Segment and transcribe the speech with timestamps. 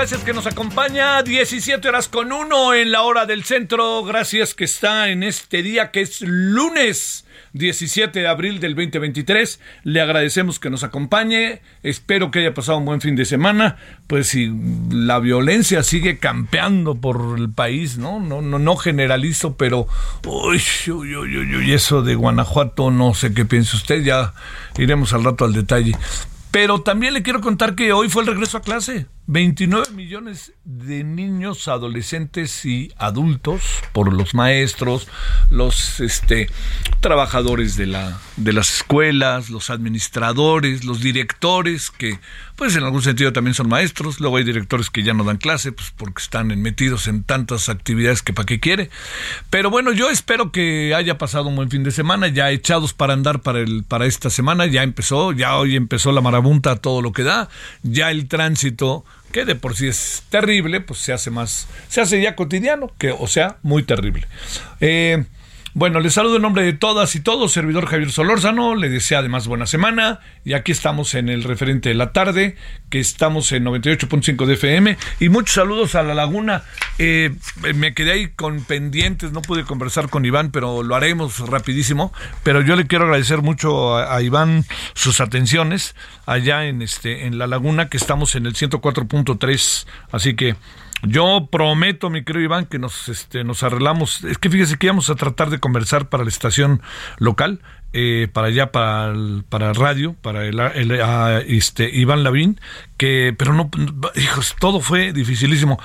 [0.00, 4.64] Gracias que nos acompaña, 17 horas con uno en la hora del centro, gracias que
[4.64, 10.70] está en este día que es lunes 17 de abril del 2023, le agradecemos que
[10.70, 13.76] nos acompañe, espero que haya pasado un buen fin de semana,
[14.06, 14.50] pues si
[14.90, 18.20] la violencia sigue campeando por el país, ¿no?
[18.20, 19.86] No, no, no generalizo, pero
[20.26, 24.32] uy, uy, uy, uy, eso de Guanajuato, no sé qué piensa usted, ya
[24.78, 25.94] iremos al rato al detalle.
[26.50, 29.06] Pero también le quiero contar que hoy fue el regreso a clase.
[29.32, 35.06] 29 millones de niños, adolescentes y adultos, por los maestros,
[35.50, 36.50] los este,
[36.98, 42.18] trabajadores de, la, de las escuelas, los administradores, los directores, que
[42.56, 44.18] pues en algún sentido también son maestros.
[44.18, 48.22] Luego hay directores que ya no dan clase, pues porque están metidos en tantas actividades
[48.22, 48.90] que para qué quiere.
[49.48, 53.12] Pero bueno, yo espero que haya pasado un buen fin de semana, ya echados para
[53.12, 57.12] andar para, el, para esta semana, ya empezó, ya hoy empezó la marabunta, todo lo
[57.12, 57.48] que da,
[57.84, 62.20] ya el tránsito que de por sí es terrible, pues se hace más, se hace
[62.20, 64.26] ya cotidiano, que, o sea, muy terrible.
[64.80, 65.24] Eh,
[65.80, 69.48] bueno, les saludo en nombre de todas y todos, servidor Javier Solórzano, le desea además
[69.48, 72.56] buena semana y aquí estamos en el referente de la tarde,
[72.90, 76.64] que estamos en 98.5 de FM y muchos saludos a la laguna.
[76.98, 77.34] Eh,
[77.74, 82.60] me quedé ahí con pendientes, no pude conversar con Iván, pero lo haremos rapidísimo, pero
[82.60, 85.96] yo le quiero agradecer mucho a, a Iván sus atenciones
[86.26, 90.56] allá en, este, en la laguna, que estamos en el 104.3, así que...
[91.02, 94.22] Yo prometo, mi querido Iván, que nos, este, nos arreglamos.
[94.24, 96.82] Es que fíjese que íbamos a tratar de conversar para la estación
[97.18, 97.60] local,
[97.92, 102.60] eh, para allá, para, el- para radio, para el, el- a, este, Iván Lavín,
[102.98, 103.70] que, pero no,
[104.14, 105.80] hijos, todo fue dificilísimo.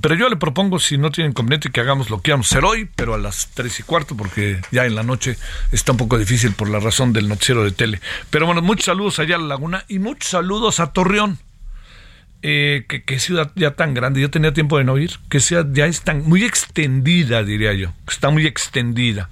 [0.00, 2.64] Pero yo le propongo, si no tienen inconveniente, que hagamos lo que íbamos a hacer
[2.64, 5.36] hoy, pero a las tres y cuarto, porque ya en la noche
[5.72, 8.00] está un poco difícil por la razón del noticiero de tele.
[8.30, 11.38] Pero bueno, muchos saludos allá a la laguna y muchos saludos a Torreón
[12.42, 15.66] eh, que, que ciudad ya tan grande, yo tenía tiempo de no ir, que ciudad
[15.72, 19.28] ya es tan muy extendida, diría yo, está muy extendida.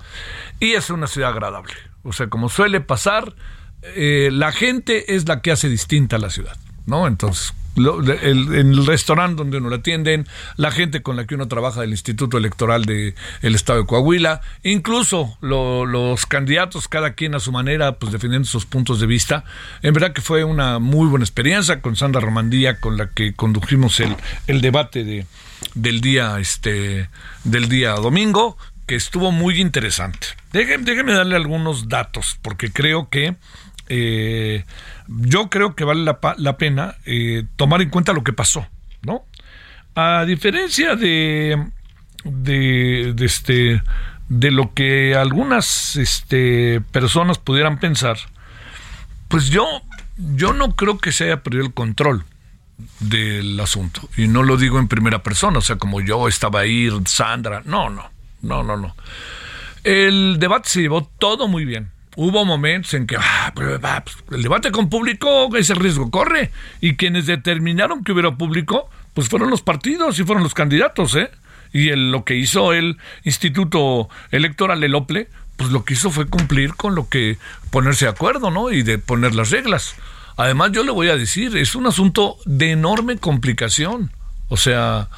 [0.60, 1.74] Y es una ciudad agradable.
[2.02, 3.34] O sea, como suele pasar,
[3.82, 6.56] eh, la gente es la que hace distinta a la ciudad,
[6.86, 7.06] ¿no?
[7.06, 10.26] Entonces, lo- el, el restaurante donde uno la atienden,
[10.56, 15.36] la gente con la que uno trabaja del Instituto Electoral del Estado de Coahuila, incluso
[15.40, 19.44] lo- los candidatos, cada quien a su manera, pues defendiendo sus puntos de vista.
[19.82, 24.00] En verdad que fue una muy buena experiencia con Sandra Romandía, con la que condujimos
[24.00, 25.26] el, el debate de,
[25.74, 27.08] del día, este,
[27.44, 28.56] del día domingo,
[28.86, 30.26] que estuvo muy interesante.
[30.52, 33.34] Déjenme darle algunos datos, porque creo que
[33.88, 34.64] eh,
[35.08, 38.66] yo creo que vale la, la pena eh, tomar en cuenta lo que pasó,
[39.02, 39.24] ¿no?
[39.94, 41.68] A diferencia de,
[42.24, 43.82] de, de este,
[44.28, 48.16] de lo que algunas este, personas pudieran pensar,
[49.28, 49.66] pues yo,
[50.16, 52.24] yo no creo que se haya perdido el control
[53.00, 54.08] del asunto.
[54.16, 57.90] Y no lo digo en primera persona, o sea, como yo estaba ahí, Sandra, no,
[57.90, 58.10] no,
[58.42, 58.96] no, no, no.
[59.84, 61.90] El debate se llevó todo muy bien.
[62.16, 63.52] Hubo momentos en que ah,
[63.82, 66.50] ah, pues, el debate con público, ese riesgo corre.
[66.80, 71.30] Y quienes determinaron que hubiera público, pues fueron los partidos y fueron los candidatos, ¿eh?
[71.72, 76.74] Y lo que hizo el Instituto Electoral, el OPLE, pues lo que hizo fue cumplir
[76.74, 77.36] con lo que
[77.70, 78.70] ponerse de acuerdo, ¿no?
[78.70, 79.96] Y de poner las reglas.
[80.36, 84.10] Además, yo le voy a decir, es un asunto de enorme complicación.
[84.48, 85.08] O sea,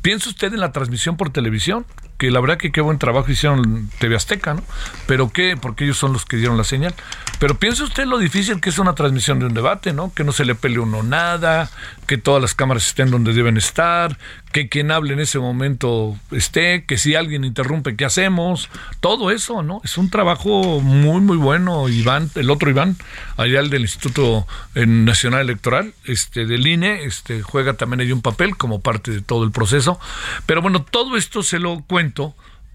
[0.00, 1.86] piensa usted en la transmisión por televisión,
[2.22, 4.62] porque la verdad que qué buen trabajo hicieron TV Azteca, ¿no?
[5.08, 6.94] Pero qué, porque ellos son los que dieron la señal.
[7.40, 10.12] Pero piensa usted lo difícil que es una transmisión de un debate, ¿no?
[10.14, 11.68] Que no se le pele uno nada,
[12.06, 14.16] que todas las cámaras estén donde deben estar,
[14.52, 18.68] que quien hable en ese momento esté, que si alguien interrumpe, ¿qué hacemos?
[19.00, 19.80] Todo eso, ¿no?
[19.82, 21.88] Es un trabajo muy, muy bueno.
[21.88, 22.96] Iván, el otro Iván,
[23.36, 24.46] allá el del Instituto
[24.76, 29.42] Nacional Electoral, este, del INE, este, juega también ahí un papel como parte de todo
[29.42, 29.98] el proceso.
[30.46, 32.11] Pero bueno, todo esto se lo cuento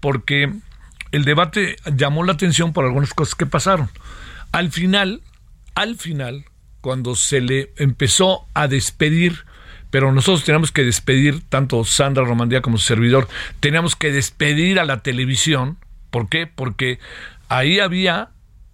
[0.00, 0.52] porque
[1.12, 3.90] el debate llamó la atención por algunas cosas que pasaron.
[4.52, 5.22] Al final,
[5.74, 6.44] al final,
[6.80, 9.44] cuando se le empezó a despedir,
[9.90, 13.28] pero nosotros teníamos que despedir, tanto Sandra Romandía como su servidor,
[13.60, 15.78] teníamos que despedir a la televisión.
[16.10, 16.46] ¿Por qué?
[16.46, 16.98] Porque
[17.48, 18.30] ahí había,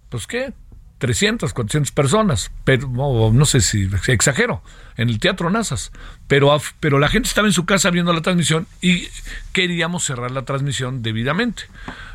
[0.09, 0.53] pues qué,
[0.97, 4.61] 300, 400 personas, pero no, sé si exagero,
[4.95, 5.91] en el Teatro Nazas,
[6.27, 9.07] pero, pero la gente estaba en su casa viendo la transmisión y
[9.51, 11.63] queríamos cerrar la transmisión debidamente.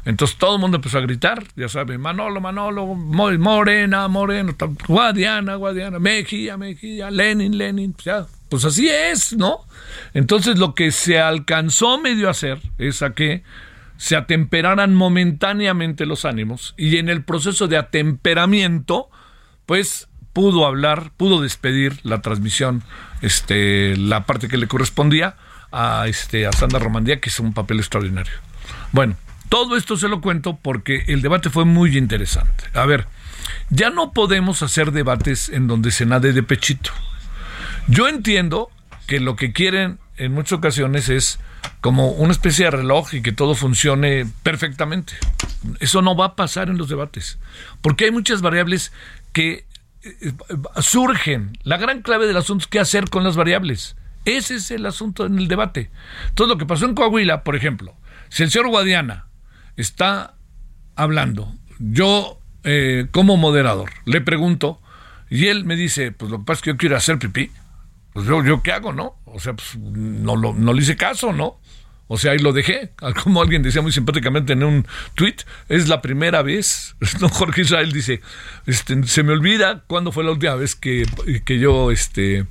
[0.06, 4.54] Entonces todo el mundo empezó a gritar, ya saben, Manolo, Manolo, Morena, Morena,
[4.88, 9.60] Guadiana, Guadiana, Mejía, Mejía, Lenin, Lenin, pues, pues así es, ¿no?
[10.14, 13.42] Entonces lo que se alcanzó medio a hacer es a que
[14.00, 19.10] se atemperaran momentáneamente los ánimos y en el proceso de atemperamiento,
[19.66, 22.82] pues pudo hablar, pudo despedir la transmisión,
[23.20, 25.36] este, la parte que le correspondía
[25.70, 28.32] a este a Sandra Romandía, que hizo un papel extraordinario.
[28.92, 29.16] Bueno,
[29.50, 32.64] todo esto se lo cuento porque el debate fue muy interesante.
[32.72, 33.06] A ver,
[33.68, 36.90] ya no podemos hacer debates en donde se nade de pechito.
[37.86, 38.70] Yo entiendo
[39.06, 41.40] que lo que quieren en muchas ocasiones es
[41.80, 45.14] como una especie de reloj y que todo funcione perfectamente.
[45.80, 47.38] Eso no va a pasar en los debates,
[47.80, 48.92] porque hay muchas variables
[49.32, 49.64] que
[50.02, 50.32] eh,
[50.82, 51.56] surgen.
[51.62, 53.96] La gran clave del asunto es qué hacer con las variables.
[54.26, 55.90] Ese es el asunto en el debate.
[56.28, 57.96] Entonces, lo que pasó en Coahuila, por ejemplo,
[58.28, 59.24] si el señor Guadiana
[59.76, 60.34] está
[60.96, 64.82] hablando, yo eh, como moderador le pregunto,
[65.30, 67.50] y él me dice, pues lo que pasa es que yo quiero hacer pipí,
[68.12, 69.16] pues yo, yo qué hago, ¿no?
[69.32, 71.58] O sea, pues no, lo, no le hice caso, ¿no?
[72.12, 72.90] O sea, ahí lo dejé.
[73.22, 75.36] Como alguien decía muy simpáticamente en un tweet,
[75.68, 76.96] es la primera vez.
[77.20, 78.20] No, Jorge Israel dice,
[78.66, 81.06] este, se me olvida cuándo fue la última vez que,
[81.44, 82.46] que yo este,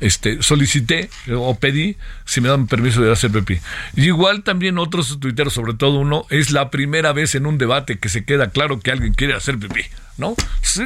[0.00, 3.58] este, solicité o pedí si me dan permiso de hacer pipí.
[3.96, 7.98] Y igual también otros tuiteros, sobre todo uno, es la primera vez en un debate
[7.98, 9.82] que se queda claro que alguien quiere hacer pipí,
[10.18, 10.34] ¿no?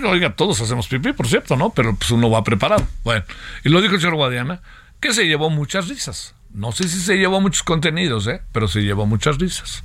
[0.09, 1.71] Oiga, todos hacemos pipí, por cierto, ¿no?
[1.71, 2.87] Pero pues uno va preparado.
[3.05, 3.25] Bueno,
[3.65, 4.61] y lo dijo el señor Guadiana,
[5.05, 6.35] que se llevó muchas risas.
[6.55, 8.41] No sé si se llevó muchos contenidos, ¿eh?
[8.53, 9.85] pero se llevó muchas risas.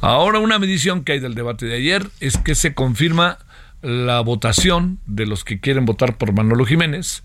[0.00, 3.38] Ahora una medición que hay del debate de ayer es que se confirma
[3.80, 7.24] la votación de los que quieren votar por Manolo Jiménez.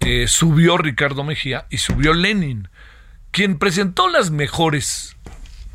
[0.00, 2.66] Eh, subió Ricardo Mejía y subió Lenin.
[3.30, 5.16] Quien presentó las mejores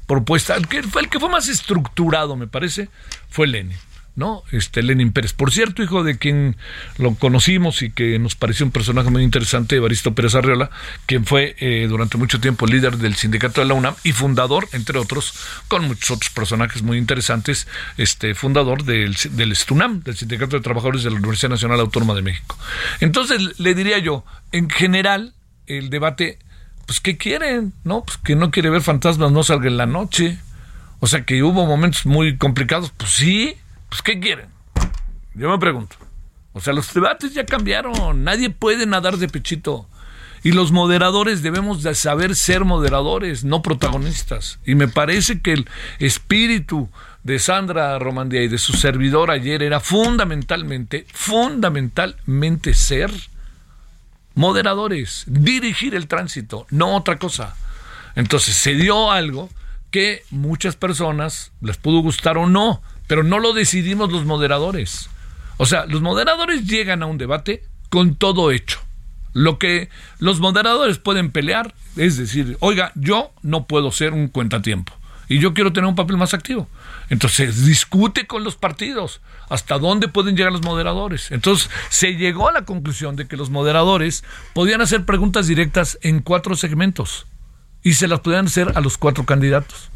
[0.08, 2.90] propuestas, que fue el que fue más estructurado, me parece,
[3.30, 3.78] fue Lenin.
[4.18, 4.44] ¿No?
[4.52, 5.32] Este Lenin Pérez.
[5.32, 6.58] Por cierto, hijo de quien
[6.98, 10.72] lo conocimos y que nos pareció un personaje muy interesante, Evaristo Pérez Arriola,
[11.06, 14.98] quien fue eh, durante mucho tiempo líder del sindicato de la UNAM y fundador, entre
[14.98, 15.36] otros,
[15.68, 17.68] con muchos otros personajes muy interesantes,
[17.98, 22.24] este fundador del, del STUNAM, del Sindicato de Trabajadores de la Universidad Nacional Autónoma de
[22.24, 22.58] México.
[23.00, 25.36] Entonces, le diría yo, en general,
[25.68, 26.40] el debate,
[26.88, 27.74] pues, ¿qué quieren?
[27.84, 28.04] ¿No?
[28.04, 30.40] Pues que no quiere ver fantasmas, no salga en la noche.
[31.00, 33.56] O sea, que hubo momentos muy complicados, pues sí,
[33.90, 34.50] pues, ¿qué quieren?
[35.34, 35.96] Yo me pregunto.
[36.54, 38.24] O sea, los debates ya cambiaron.
[38.24, 39.88] Nadie puede nadar de pechito.
[40.44, 44.60] Y los moderadores debemos de saber ser moderadores, no protagonistas.
[44.66, 46.90] Y me parece que el espíritu
[47.24, 53.12] de Sandra Romandía y de su servidor ayer era fundamentalmente, fundamentalmente ser
[54.36, 57.56] moderadores, dirigir el tránsito, no otra cosa.
[58.16, 59.50] Entonces se dio algo
[59.92, 65.10] que muchas personas les pudo gustar o no, pero no lo decidimos los moderadores.
[65.58, 68.80] O sea, los moderadores llegan a un debate con todo hecho.
[69.34, 74.94] Lo que los moderadores pueden pelear es decir, oiga, yo no puedo ser un cuentatiempo
[75.30, 76.68] y yo quiero tener un papel más activo.
[77.10, 81.32] Entonces, discute con los partidos hasta dónde pueden llegar los moderadores.
[81.32, 84.24] Entonces, se llegó a la conclusión de que los moderadores
[84.54, 87.28] podían hacer preguntas directas en cuatro segmentos
[87.84, 89.90] y se las podían hacer a los cuatro candidatos.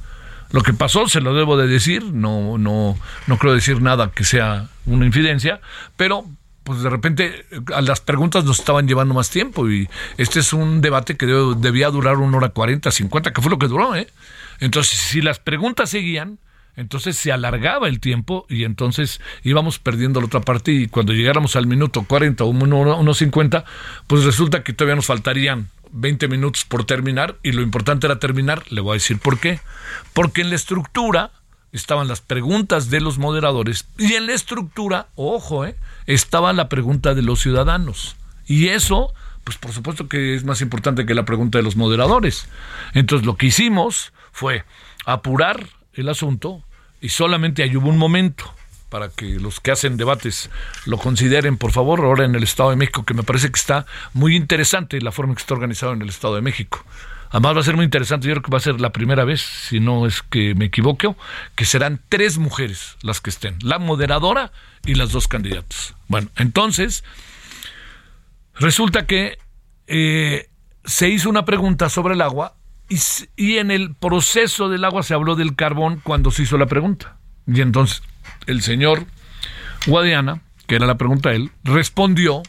[0.52, 4.24] Lo que pasó, se lo debo de decir, no, no, no creo decir nada que
[4.24, 5.62] sea una infidencia,
[5.96, 6.26] pero
[6.64, 10.82] pues de repente a las preguntas nos estaban llevando más tiempo y este es un
[10.82, 14.08] debate que debía durar una hora cuarenta, cincuenta, que fue lo que duró, ¿eh?
[14.60, 16.38] Entonces, si las preguntas seguían,
[16.76, 21.56] entonces se alargaba el tiempo y entonces íbamos perdiendo la otra parte y cuando llegáramos
[21.56, 23.66] al minuto 40 o unos 50,
[24.08, 28.64] pues resulta que todavía nos faltarían 20 minutos por terminar y lo importante era terminar,
[28.72, 29.60] le voy a decir por qué.
[30.14, 31.32] Porque en la estructura
[31.72, 37.14] estaban las preguntas de los moderadores y en la estructura, ojo, eh, estaba la pregunta
[37.14, 38.16] de los ciudadanos.
[38.46, 42.48] Y eso, pues por supuesto que es más importante que la pregunta de los moderadores.
[42.94, 44.66] Entonces lo que hicimos fue
[45.06, 46.64] apurar el asunto
[47.02, 48.54] y solamente hay hubo un momento
[48.92, 50.52] para que los que hacen debates
[50.86, 53.86] lo consideren, por favor, ahora en el Estado de México, que me parece que está
[54.14, 56.86] muy interesante la forma en que está organizado en el Estado de México.
[57.30, 59.40] Además va a ser muy interesante, yo creo que va a ser la primera vez,
[59.40, 61.16] si no es que me equivoco,
[61.56, 64.52] que serán tres mujeres las que estén, la moderadora
[64.86, 65.96] y las dos candidatas.
[66.10, 67.06] Bueno, entonces,
[68.56, 69.38] resulta que
[69.88, 70.50] eh,
[70.84, 72.58] se hizo una pregunta sobre el agua
[72.90, 73.00] y,
[73.38, 77.16] y en el proceso del agua se habló del carbón cuando se hizo la pregunta.
[77.48, 78.04] Y entonces
[78.48, 79.06] el señor
[79.88, 82.44] Guadiana, que era la pregunta de él, respondió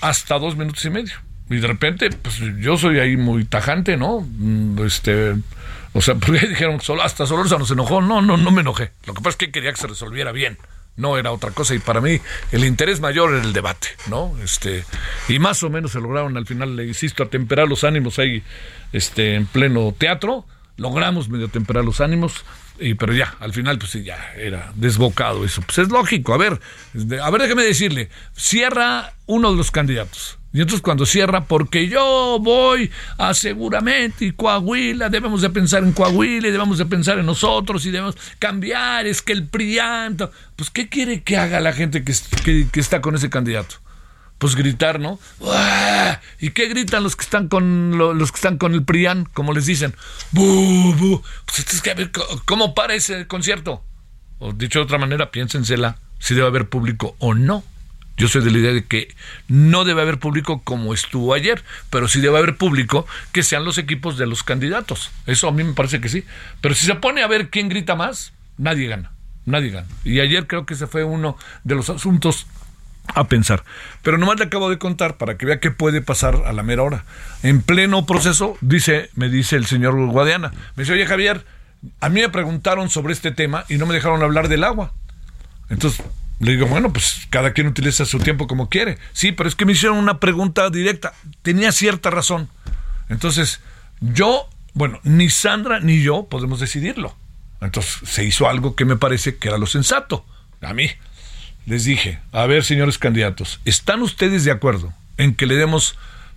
[0.00, 1.14] hasta dos minutos y medio.
[1.48, 4.20] Y de repente, pues yo soy ahí muy tajante, ¿no?
[4.20, 5.34] Mm, este,
[5.92, 8.02] o sea, porque dijeron, solo, hasta Solorza nos enojó.
[8.02, 8.92] No, no, no me enojé.
[9.06, 10.58] Lo que pasa es que quería que se resolviera bien.
[10.96, 11.74] No era otra cosa.
[11.74, 12.20] Y para mí,
[12.52, 14.34] el interés mayor era el debate, ¿no?
[14.42, 14.84] Este,
[15.28, 18.42] y más o menos se lograron al final, le insisto, atemperar los ánimos ahí,
[18.92, 20.46] este, en pleno teatro.
[20.78, 22.44] Logramos medio atemperar los ánimos
[22.78, 25.62] y, pero ya, al final, pues ya era desbocado eso.
[25.62, 26.34] Pues es lógico.
[26.34, 26.60] A ver,
[27.22, 30.38] a ver, déjeme decirle, cierra uno de los candidatos.
[30.52, 35.92] Y entonces cuando cierra, porque yo voy a seguramente y Coahuila, debemos de pensar en
[35.92, 40.16] Coahuila y debemos de pensar en nosotros y debemos cambiar, es que el PRIAN,
[40.56, 42.14] pues ¿qué quiere que haga la gente que,
[42.72, 43.76] que está con ese candidato?
[44.38, 45.18] Pues gritar, ¿no?
[46.40, 49.66] ¿Y qué gritan los que están con los que están con el PRIAN, como les
[49.66, 49.94] dicen?
[50.32, 52.10] ¡Bu, Pues es que a ver
[52.44, 53.82] cómo para ese concierto.
[54.38, 57.64] O dicho de otra manera, piénsensela si debe haber público o no.
[58.18, 59.14] Yo soy de la idea de que
[59.46, 63.76] no debe haber público como estuvo ayer, pero sí debe haber público que sean los
[63.76, 65.10] equipos de los candidatos.
[65.26, 66.24] Eso a mí me parece que sí.
[66.62, 69.12] Pero si se pone a ver quién grita más, nadie gana.
[69.44, 69.86] Nadie gana.
[70.02, 72.46] Y ayer creo que ese fue uno de los asuntos
[73.14, 73.64] a pensar.
[74.02, 76.82] Pero nomás le acabo de contar para que vea qué puede pasar a la mera
[76.82, 77.04] hora.
[77.42, 81.44] En pleno proceso, dice, me dice el señor Guadiana, me dice, oye Javier,
[82.00, 84.92] a mí me preguntaron sobre este tema y no me dejaron hablar del agua.
[85.68, 86.04] Entonces,
[86.38, 88.98] le digo, bueno, pues cada quien utiliza su tiempo como quiere.
[89.12, 91.14] Sí, pero es que me hicieron una pregunta directa.
[91.42, 92.48] Tenía cierta razón.
[93.08, 93.60] Entonces,
[94.00, 97.16] yo, bueno, ni Sandra ni yo podemos decidirlo.
[97.60, 100.26] Entonces, se hizo algo que me parece que era lo sensato.
[100.60, 100.90] A mí
[101.66, 105.96] les dije, a ver, señores candidatos, ¿están ustedes de acuerdo en que le demos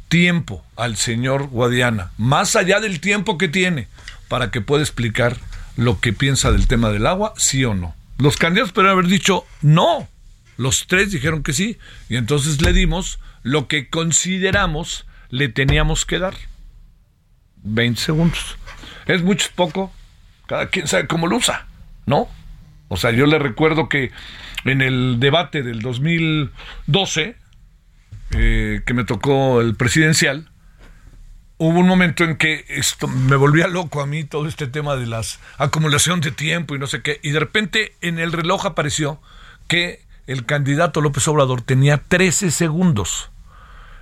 [0.10, 3.88] tiempo al señor Guadiana, más allá del tiempo que tiene,
[4.28, 5.38] para que pueda explicar
[5.78, 7.96] lo que piensa del tema del agua, sí o no?
[8.18, 10.10] Los candidatos podrían haber dicho no.
[10.58, 11.78] Los tres dijeron que sí.
[12.10, 16.34] Y entonces le dimos lo que consideramos le teníamos que dar.
[17.64, 18.58] 20 segundos.
[19.06, 19.94] Es mucho, poco.
[20.48, 21.68] Cada quien sabe cómo lo usa,
[22.06, 22.28] ¿no?
[22.90, 24.12] O sea, yo le recuerdo que
[24.66, 27.36] en el debate del 2012,
[28.32, 30.50] eh, que me tocó el presidencial,
[31.58, 35.06] hubo un momento en que esto me volvía loco a mí todo este tema de
[35.06, 39.22] las acumulación de tiempo y no sé qué, y de repente en el reloj apareció
[39.68, 43.30] que el candidato López Obrador tenía 13 segundos.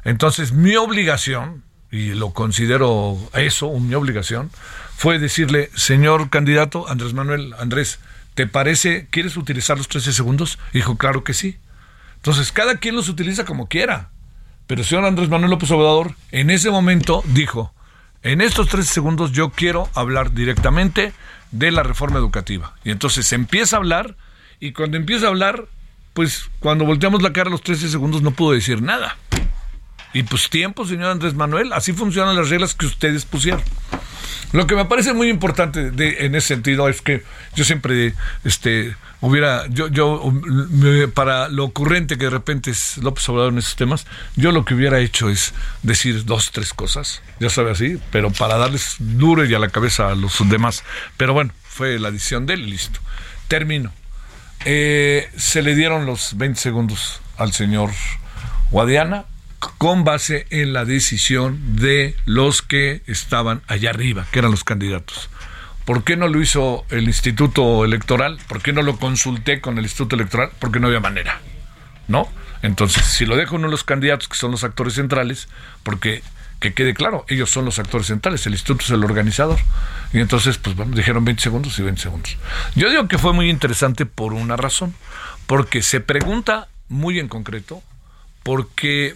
[0.04, 4.52] Entonces mi obligación, y lo considero eso, mi obligación,
[4.96, 8.00] fue decirle, señor candidato Andrés Manuel, Andrés,
[8.38, 10.60] ¿te parece, quieres utilizar los 13 segundos?
[10.72, 11.58] Dijo, claro que sí.
[12.18, 14.12] Entonces, cada quien los utiliza como quiera.
[14.68, 17.74] Pero el señor Andrés Manuel López Obrador en ese momento dijo,
[18.22, 21.14] en estos 13 segundos yo quiero hablar directamente
[21.50, 22.76] de la reforma educativa.
[22.84, 24.16] Y entonces empieza a hablar
[24.60, 25.66] y cuando empieza a hablar,
[26.14, 29.18] pues cuando volteamos la cara los 13 segundos no pudo decir nada.
[30.14, 33.64] Y pues tiempo, señor Andrés Manuel, así funcionan las reglas que ustedes pusieron.
[34.54, 37.24] Lo que me parece muy importante de, en ese sentido es que
[37.56, 38.14] yo siempre
[38.46, 40.32] este, hubiera, yo, yo
[41.14, 44.06] para lo ocurrente que de repente es López Obrador en esos temas,
[44.38, 48.58] yo lo que hubiera hecho es decir dos, tres cosas, ya sabe así, pero para
[48.58, 50.84] darles duro y a la cabeza a los demás.
[51.18, 53.02] Pero bueno, fue la edición de él, listo.
[53.50, 53.92] Termino.
[54.66, 57.92] Eh, se le dieron los 20 segundos al señor
[58.72, 59.26] Guadiana
[59.78, 65.30] con base en la decisión de los que estaban allá arriba, que eran los candidatos.
[65.86, 68.40] ¿Por qué no lo hizo el Instituto Electoral?
[68.48, 70.52] ¿Por qué no lo consulté con el Instituto Electoral?
[70.60, 71.40] Porque no había manera,
[72.08, 72.28] ¿no?
[72.62, 75.48] Entonces, si lo dejo uno de los candidatos, que son los actores centrales,
[75.84, 76.24] porque
[76.60, 79.60] que quede claro, ellos son los actores centrales, el instituto es el organizador.
[80.12, 82.38] Y entonces, pues bueno, dijeron 20 segundos y 20 segundos.
[82.76, 84.96] Yo digo que fue muy interesante por una razón,
[85.46, 87.84] porque se pregunta muy en concreto,
[88.44, 89.16] porque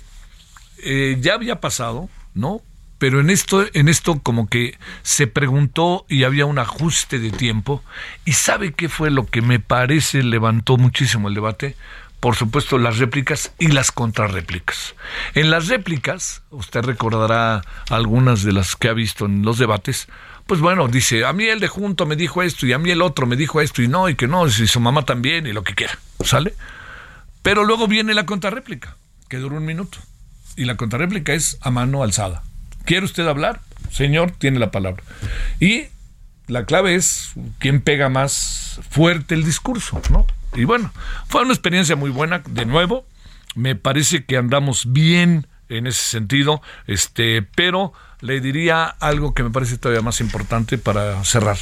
[0.84, 2.62] eh, ya había pasado, ¿no?
[3.02, 7.84] pero en esto, en esto como que se preguntó y había un ajuste de tiempo.
[8.26, 11.76] ¿Y sabe qué fue lo que me parece levantó muchísimo el debate?
[12.20, 14.94] Por supuesto, las réplicas y las contrarréplicas.
[15.34, 20.08] En las réplicas, usted recordará algunas de las que ha visto en los debates,
[20.46, 23.02] pues bueno, dice, a mí el de junto me dijo esto y a mí el
[23.02, 25.64] otro me dijo esto y no, y que no, y su mamá también y lo
[25.64, 26.54] que quiera, ¿sale?
[27.42, 28.96] Pero luego viene la contrarréplica,
[29.28, 29.98] que dura un minuto.
[30.56, 32.44] Y la contrarréplica es a mano alzada.
[32.86, 33.62] ¿Quiere usted hablar?
[33.92, 35.04] Señor, tiene la palabra.
[35.60, 35.86] Y
[36.48, 40.26] la clave es quién pega más fuerte el discurso, ¿no?
[40.54, 40.92] Y bueno,
[41.28, 43.06] fue una experiencia muy buena, de nuevo.
[43.56, 49.50] Me parece que andamos bien en ese sentido, este, pero le diría algo que me
[49.50, 51.58] parece todavía más importante para cerrar.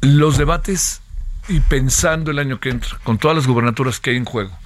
[0.00, 1.02] Los debates
[1.48, 4.56] y pensando el año que entra, con todas las gubernaturas que hay en juego,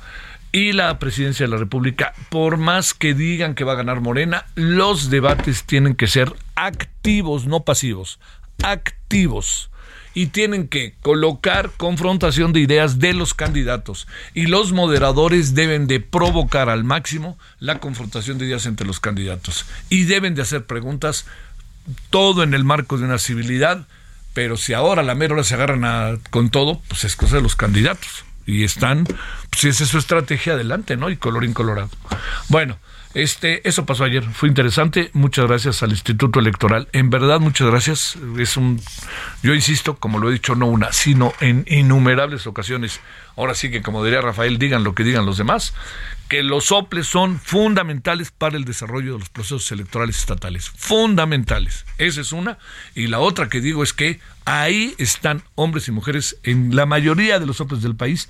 [0.52, 4.46] y la presidencia de la República, por más que digan que va a ganar Morena,
[4.54, 8.18] los debates tienen que ser activos, no pasivos,
[8.62, 9.70] activos.
[10.12, 14.08] Y tienen que colocar confrontación de ideas de los candidatos.
[14.34, 19.66] Y los moderadores deben de provocar al máximo la confrontación de ideas entre los candidatos.
[19.88, 21.26] Y deben de hacer preguntas,
[22.10, 23.86] todo en el marco de una civilidad,
[24.34, 27.54] pero si ahora la mera hora se agarran con todo, pues es cosa de los
[27.54, 29.06] candidatos y están,
[29.50, 31.10] pues esa es su estrategia adelante, ¿no?
[31.10, 31.90] Y colorín colorado.
[32.48, 32.78] Bueno,
[33.12, 35.10] este, eso pasó ayer, fue interesante.
[35.14, 36.88] Muchas gracias al Instituto Electoral.
[36.92, 38.16] En verdad, muchas gracias.
[38.38, 38.80] Es un,
[39.42, 43.00] yo insisto, como lo he dicho, no una, sino en innumerables ocasiones.
[43.36, 45.74] Ahora sí que, como diría Rafael, digan lo que digan los demás,
[46.30, 50.70] que los soples son fundamentales para el desarrollo de los procesos electorales estatales.
[50.70, 51.84] Fundamentales.
[51.98, 52.56] Esa es una.
[52.94, 57.40] Y la otra que digo es que ahí están hombres y mujeres en la mayoría
[57.40, 58.28] de los soples del país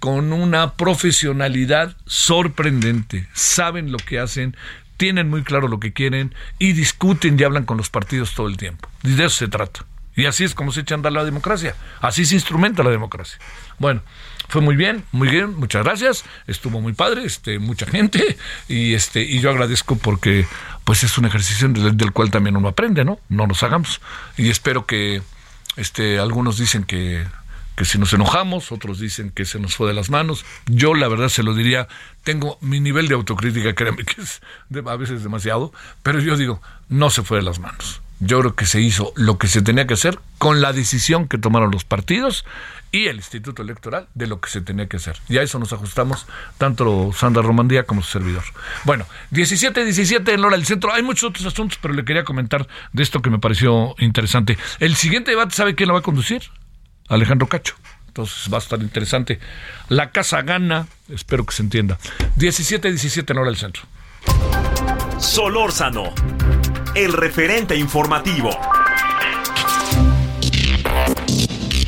[0.00, 3.26] con una profesionalidad sorprendente.
[3.32, 4.54] Saben lo que hacen,
[4.98, 8.58] tienen muy claro lo que quieren y discuten y hablan con los partidos todo el
[8.58, 8.86] tiempo.
[9.02, 9.86] Y de eso se trata.
[10.14, 11.74] Y así es como se echa a andar la democracia.
[12.02, 13.38] Así se instrumenta la democracia.
[13.78, 14.02] Bueno,
[14.50, 16.24] fue muy bien, muy bien, muchas gracias.
[16.48, 18.36] Estuvo muy padre, este, mucha gente
[18.68, 20.44] y este y yo agradezco porque
[20.82, 23.20] pues es un ejercicio del, cual también uno aprende, ¿no?
[23.28, 24.00] No nos hagamos
[24.36, 25.22] y espero que
[25.76, 27.24] este algunos dicen que
[27.76, 30.44] que si nos enojamos, otros dicen que se nos fue de las manos.
[30.66, 31.86] Yo la verdad se lo diría,
[32.24, 34.42] tengo mi nivel de autocrítica, créanme que es
[34.84, 38.02] a veces demasiado, pero yo digo, no se fue de las manos.
[38.20, 41.38] Yo creo que se hizo lo que se tenía que hacer con la decisión que
[41.38, 42.44] tomaron los partidos
[42.92, 45.16] y el Instituto Electoral de lo que se tenía que hacer.
[45.28, 46.26] Y a eso nos ajustamos
[46.58, 48.44] tanto Sandra Romandía como su servidor.
[48.84, 50.92] Bueno, 17-17 en Hora del Centro.
[50.92, 54.58] Hay muchos otros asuntos, pero le quería comentar de esto que me pareció interesante.
[54.80, 56.42] El siguiente debate, ¿sabe quién lo va a conducir?
[57.08, 57.74] Alejandro Cacho.
[58.08, 59.38] Entonces va a estar interesante.
[59.88, 61.96] La casa gana, espero que se entienda.
[62.36, 63.82] 17-17 en hora del centro.
[65.18, 66.12] Solórzano,
[66.94, 68.50] el referente informativo.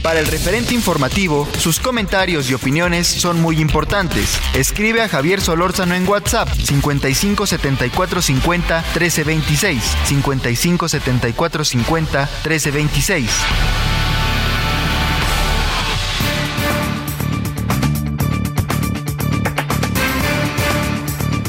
[0.03, 4.39] Para el referente informativo, sus comentarios y opiniones son muy importantes.
[4.55, 9.83] Escribe a Javier Solórzano en WhatsApp 55 74 50 13 26.
[10.05, 13.31] 55 74 50 13 26.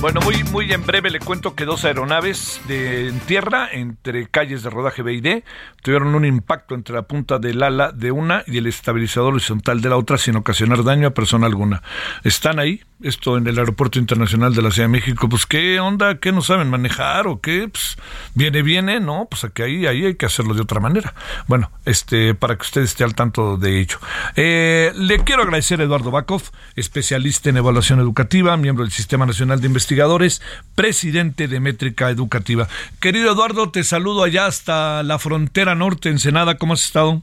[0.04, 4.62] Bueno, muy, muy en breve le cuento que dos aeronaves de en tierra entre calles
[4.62, 5.46] de rodaje B y D
[5.82, 9.88] tuvieron un impacto entre la punta del ala de una y el estabilizador horizontal de
[9.88, 11.84] la otra sin ocasionar daño a persona alguna.
[12.26, 16.20] Están ahí, esto en el Aeropuerto Internacional de la Ciudad de México, pues qué onda,
[16.20, 17.98] qué no saben manejar o qué, pues
[18.34, 21.13] viene, viene, no, pues aquí ahí, ahí hay que hacerlo de otra manera.
[21.48, 23.98] Bueno, este, para que usted esté al tanto de ello.
[24.36, 26.44] Eh, le quiero agradecer a Eduardo Bakov,
[26.76, 30.42] especialista en evaluación educativa, miembro del Sistema Nacional de Investigadores,
[30.76, 32.68] presidente de Métrica Educativa.
[33.00, 37.22] Querido Eduardo, te saludo allá hasta la frontera norte, Ensenada, ¿cómo has estado?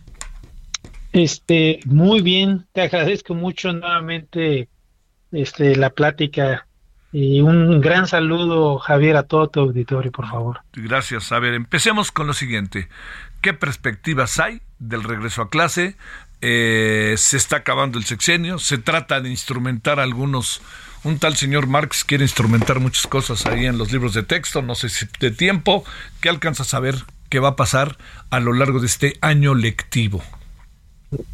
[1.12, 4.69] Este, muy bien, te agradezco mucho nuevamente
[5.33, 6.66] este, la plática.
[7.12, 10.61] Y un gran saludo, Javier, a todo tu auditorio, por favor.
[10.73, 11.33] Gracias.
[11.33, 12.88] A ver, empecemos con lo siguiente.
[13.40, 15.97] ¿Qué perspectivas hay del regreso a clase?
[16.43, 20.62] Eh, se está acabando el sexenio, se trata de instrumentar algunos,
[21.05, 24.75] un tal señor Marx quiere instrumentar muchas cosas ahí en los libros de texto, no
[24.75, 25.85] sé si de tiempo,
[26.23, 26.95] ¿qué alcanza a saber
[27.29, 27.99] qué va a pasar
[28.31, 30.23] a lo largo de este año lectivo?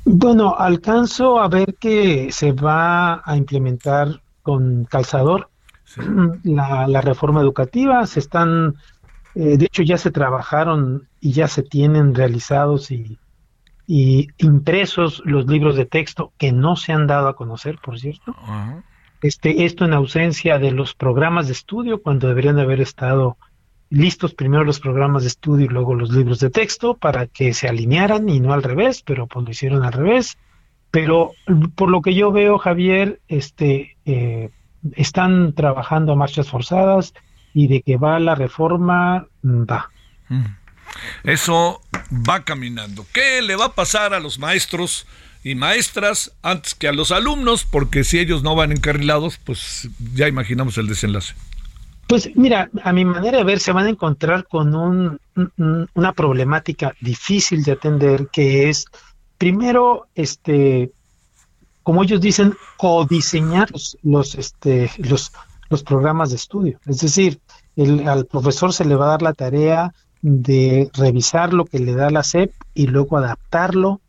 [0.04, 5.50] Bueno, alcanzo a ver que se va a implementar con calzador
[6.44, 8.06] la, reforma educativa.
[8.06, 8.76] Se están,
[9.34, 13.18] eh, de hecho, ya se trabajaron y ya se tienen realizados y,
[14.38, 18.34] impresos los libros de texto que no se han dado a conocer, por cierto.
[19.22, 23.36] Este, esto en ausencia de los programas de estudio cuando deberían haber estado
[23.90, 27.68] listos primero los programas de estudio y luego los libros de texto para que se
[27.68, 30.38] alinearan y no al revés, pero pues lo hicieron al revés.
[30.90, 31.32] Pero
[31.74, 34.50] por lo que yo veo, Javier, este, eh,
[34.94, 37.12] están trabajando a marchas forzadas
[37.52, 39.90] y de que va la reforma, mm, va.
[40.28, 40.44] Mm.
[41.24, 43.06] Eso va caminando.
[43.12, 45.06] ¿Qué le va a pasar a los maestros
[45.42, 47.64] y maestras antes que a los alumnos?
[47.64, 51.34] Porque si ellos no van encarrilados, pues ya imaginamos el desenlace.
[52.08, 55.20] Pues mira, a mi manera de ver, se van a encontrar con un,
[55.94, 58.86] una problemática difícil de atender, que es,
[59.38, 60.92] primero, este,
[61.82, 65.32] como ellos dicen, codiseñar los, los, este, los,
[65.68, 66.78] los programas de estudio.
[66.86, 67.40] Es decir,
[67.74, 69.92] el, al profesor se le va a dar la tarea
[70.22, 74.00] de revisar lo que le da la SEP y luego adaptarlo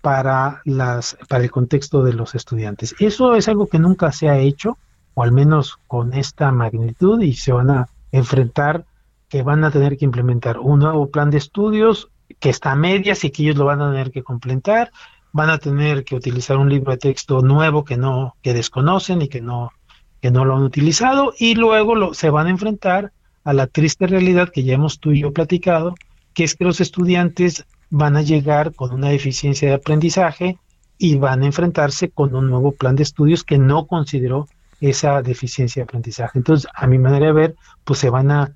[0.00, 2.94] para, las, para el contexto de los estudiantes.
[2.98, 4.78] Eso es algo que nunca se ha hecho
[5.14, 8.84] o al menos con esta magnitud, y se van a enfrentar
[9.28, 13.24] que van a tener que implementar un nuevo plan de estudios que está a medias
[13.24, 14.90] y que ellos lo van a tener que completar,
[15.32, 19.28] van a tener que utilizar un libro de texto nuevo que no que desconocen y
[19.28, 19.72] que no
[20.20, 23.12] que no lo han utilizado y luego lo, se van a enfrentar
[23.44, 25.94] a la triste realidad que ya hemos tú y yo platicado,
[26.32, 30.58] que es que los estudiantes van a llegar con una deficiencia de aprendizaje
[30.96, 34.46] y van a enfrentarse con un nuevo plan de estudios que no consideró
[34.82, 36.38] esa deficiencia de aprendizaje.
[36.38, 38.52] Entonces, a mi manera de ver, pues se van a,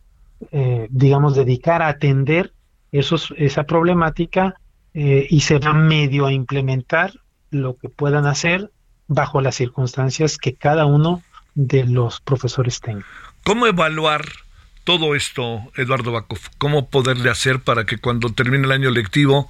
[0.51, 2.53] eh, digamos, dedicar a atender
[2.91, 4.57] esos, esa problemática
[4.93, 7.13] eh, y se van medio a implementar
[7.51, 8.71] lo que puedan hacer
[9.07, 11.23] bajo las circunstancias que cada uno
[11.55, 13.07] de los profesores tenga.
[13.45, 14.25] ¿Cómo evaluar
[14.83, 16.41] todo esto, Eduardo Bakov?
[16.59, 19.49] ¿Cómo poderle hacer para que cuando termine el año lectivo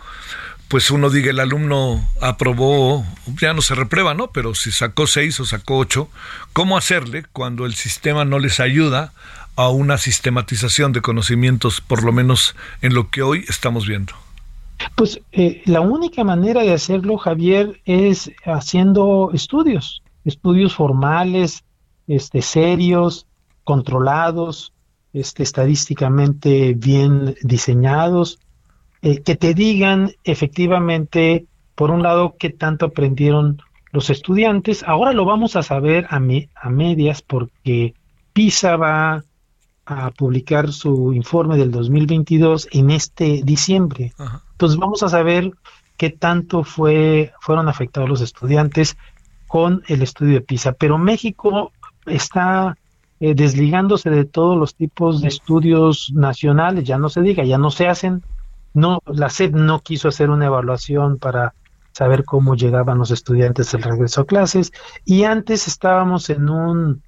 [0.69, 3.05] pues uno diga el alumno aprobó,
[3.41, 4.29] ya no se reprueba, ¿no?
[4.29, 6.09] Pero si sacó seis o sacó ocho,
[6.53, 9.13] ¿cómo hacerle cuando el sistema no les ayuda
[9.55, 14.13] a una sistematización de conocimientos, por lo menos en lo que hoy estamos viendo?
[14.95, 21.65] Pues eh, la única manera de hacerlo, Javier, es haciendo estudios, estudios formales,
[22.07, 23.27] este, serios,
[23.65, 24.73] controlados,
[25.13, 28.39] este, estadísticamente bien diseñados,
[29.07, 34.83] eh, que te digan efectivamente, por un lado, qué tanto aprendieron los estudiantes.
[34.83, 37.95] Ahora lo vamos a saber a, a medias porque
[38.33, 39.23] PISA va
[39.85, 44.13] a publicar su informe del 2022 en este diciembre.
[44.51, 45.53] Entonces vamos a saber
[45.97, 48.97] qué tanto fue, fueron afectados los estudiantes
[49.47, 50.73] con el estudio de PISA.
[50.73, 51.71] Pero México
[52.07, 52.77] está
[53.21, 57.71] eh, desligándose de todos los tipos de estudios nacionales, ya no se diga, ya no
[57.71, 58.25] se hacen
[58.77, 61.55] no, la SED no quiso hacer una evaluación para
[61.93, 64.71] saber cómo llegaban los estudiantes al regreso a clases
[65.05, 67.03] y antes estábamos en un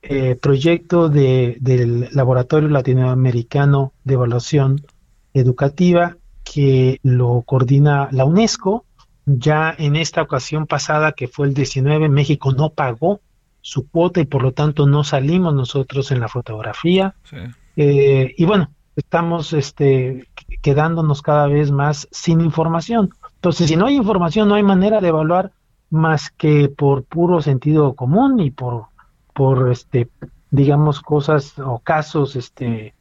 [0.00, 4.86] eh, proyecto de, del Laboratorio Latinoamericano de Evaluación
[5.34, 8.84] Educativa que lo coordina la UNESCO.
[9.26, 13.20] Ya en esta ocasión pasada, que fue el 19, México no pagó
[13.60, 17.14] su cuota y por lo tanto no salimos nosotros en la fotografía.
[17.76, 20.28] Eh, y bueno, estamos este,
[20.60, 23.10] quedándonos cada vez más sin información.
[23.36, 25.52] Entonces, si no hay información, no hay manera de evaluar
[25.88, 28.86] más que por puro sentido común y por,
[29.32, 30.08] por este,
[30.50, 32.94] digamos, cosas o casos, este,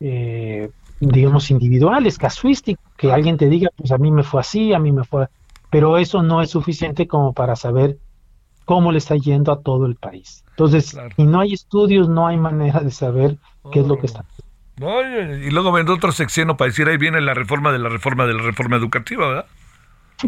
[0.00, 4.80] eh, digamos, individuales, casuísticos, que alguien te diga, pues a mí me fue así, a
[4.80, 5.28] mí me fue,
[5.70, 7.96] pero eso no es suficiente como para saber
[8.64, 10.44] cómo le está yendo a todo el país.
[10.50, 13.38] Entonces, si no hay estudios, no hay manera de saber
[13.70, 14.24] qué es lo que está
[14.80, 18.34] y luego vendrá otro sexenio para decir, ahí viene la reforma de la reforma de
[18.34, 19.46] la reforma educativa, ¿verdad?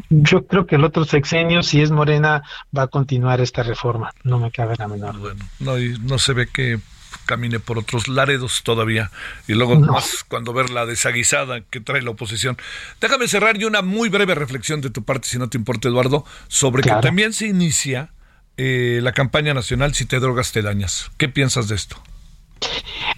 [0.08, 2.42] Yo creo que el otro sexenio, si es Morena,
[2.76, 4.12] va a continuar esta reforma.
[4.22, 5.18] No me cabe la menor.
[5.18, 6.78] Bueno, no, no se ve que
[7.26, 9.10] camine por otros laredos todavía.
[9.48, 12.56] Y luego más cuando ver la desaguisada que trae la oposición.
[13.00, 16.24] Déjame cerrar y una muy breve reflexión de tu parte, si no te importa, Eduardo,
[16.48, 18.10] sobre que también se inicia
[18.56, 21.10] eh, la campaña nacional Si te drogas te dañas.
[21.16, 22.02] ¿Qué piensas de esto?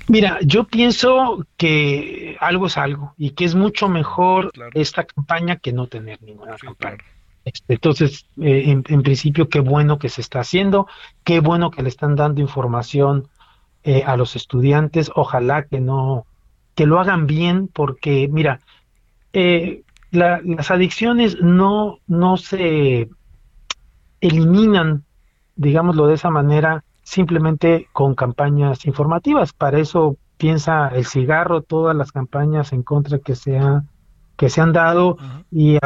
[0.09, 5.73] Mira, yo pienso que algo es algo y que es mucho mejor esta campaña que
[5.73, 6.99] no tener ninguna campaña.
[7.45, 10.87] Este, entonces, eh, en, principio, qué bueno que se está haciendo,
[11.25, 13.29] qué bueno que le están dando información
[13.85, 15.11] eh, a los estudiantes.
[15.15, 16.27] Ojalá que no,
[16.75, 18.61] que lo hagan bien, porque mira,
[19.33, 23.09] eh, las adicciones no, no se
[24.21, 25.05] eliminan,
[25.57, 29.53] digámoslo de esa manera, simplemente con campañas informativas.
[29.53, 33.61] Para eso piensa el cigarro, todas las campañas en contra que se,
[34.37, 35.17] que se han dado.
[35.51, 35.79] Y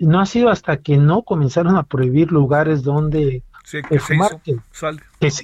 [0.00, 4.40] no ha sido hasta que no comenzaron a prohibir lugares donde que, se hizo,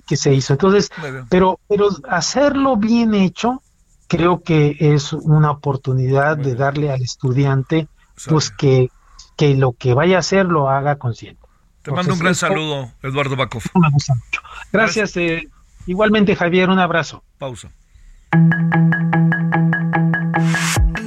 [0.06, 0.54] que, se hizo.
[0.54, 0.90] Entonces,
[1.28, 3.62] pero, pero hacerlo bien hecho,
[4.08, 7.88] creo que es una oportunidad de darle al estudiante
[8.28, 8.90] pues que,
[9.36, 11.43] que lo que vaya a hacer lo haga consciente.
[11.84, 13.62] Te mando un gran saludo, Eduardo Bacov.
[13.74, 14.40] Me gusta mucho.
[14.72, 15.14] Gracias.
[15.18, 15.50] Eh,
[15.86, 17.22] igualmente, Javier, un abrazo.
[17.36, 17.70] Pausa.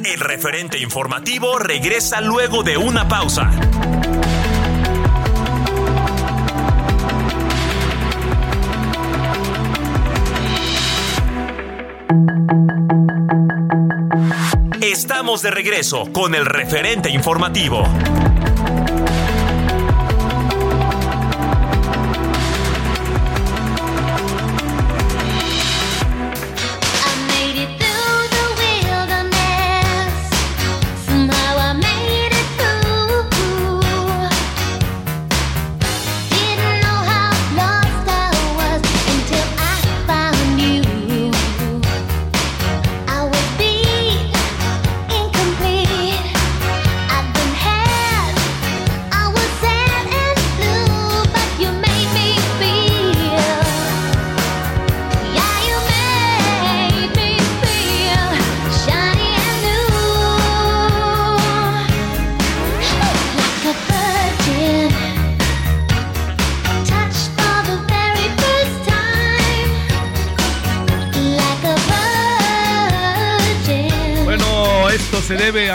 [0.06, 3.50] El referente informativo regresa luego de una pausa.
[14.80, 17.84] Estamos de regreso con el referente informativo.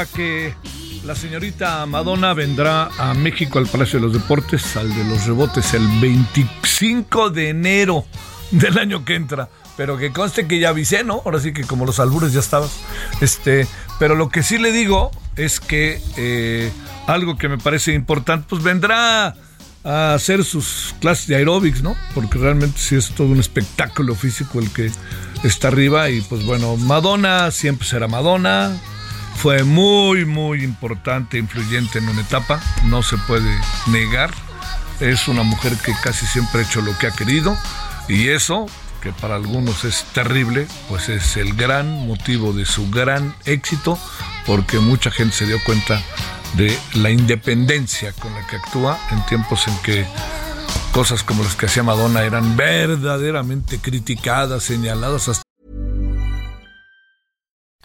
[0.06, 0.54] Que
[1.04, 5.74] la señorita Madonna vendrá a México al Palacio de los Deportes, al de los rebotes,
[5.74, 8.04] el 25 de enero
[8.50, 9.48] del año que entra.
[9.76, 11.22] Pero que conste que ya avisé, ¿no?
[11.24, 12.70] Ahora sí que como los albures ya estabas.
[13.20, 13.66] Este,
[13.98, 16.70] pero lo que sí le digo es que eh,
[17.06, 19.34] algo que me parece importante, pues vendrá
[19.84, 21.96] a hacer sus clases de aeróbics, ¿no?
[22.14, 24.90] Porque realmente sí es todo un espectáculo físico el que
[25.42, 26.10] está arriba.
[26.10, 28.78] Y pues bueno, Madonna siempre será Madonna
[29.36, 34.30] fue muy, muy importante, influyente en una etapa, no se puede negar.
[35.00, 37.56] Es una mujer que casi siempre ha hecho lo que ha querido
[38.08, 38.66] y eso,
[39.00, 43.98] que para algunos es terrible, pues es el gran motivo de su gran éxito,
[44.46, 46.00] porque mucha gente se dio cuenta
[46.54, 50.06] de la independencia con la que actúa en tiempos en que
[50.92, 55.42] cosas como las que hacía Madonna eran verdaderamente criticadas, señaladas hasta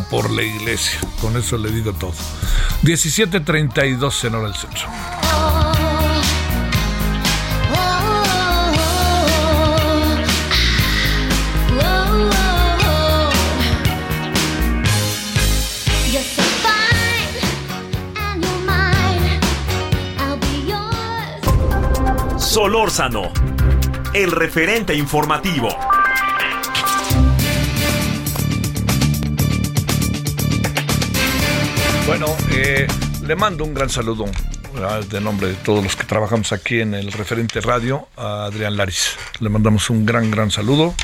[0.00, 0.98] Por la iglesia.
[1.20, 2.14] Con eso le digo todo.
[2.82, 4.88] 17.32 en hora del centro.
[22.38, 23.32] Solórzano,
[24.12, 25.68] el referente informativo.
[32.12, 32.86] Bueno, eh,
[33.26, 34.26] le mando un gran saludo
[35.08, 39.16] de nombre de todos los que trabajamos aquí en el referente radio a Adrián Laris.
[39.40, 40.94] Le mandamos un gran, gran saludo,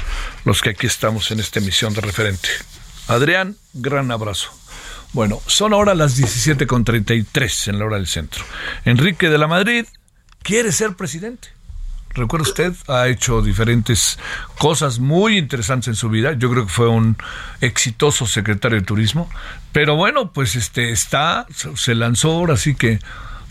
[0.44, 2.51] los que aquí estamos en esta emisión de referente.
[3.07, 4.51] Adrián, gran abrazo.
[5.14, 8.44] Bueno, son ahora las 17.33 en la hora del centro.
[8.85, 9.87] Enrique de la Madrid
[10.42, 11.49] quiere ser presidente.
[12.18, 14.18] Recuerda usted, ha hecho diferentes
[14.59, 16.33] cosas muy interesantes en su vida.
[16.33, 17.16] Yo creo que fue un
[17.61, 19.31] exitoso secretario de turismo.
[19.72, 22.98] Pero bueno, pues este está, se lanzó ahora sí que,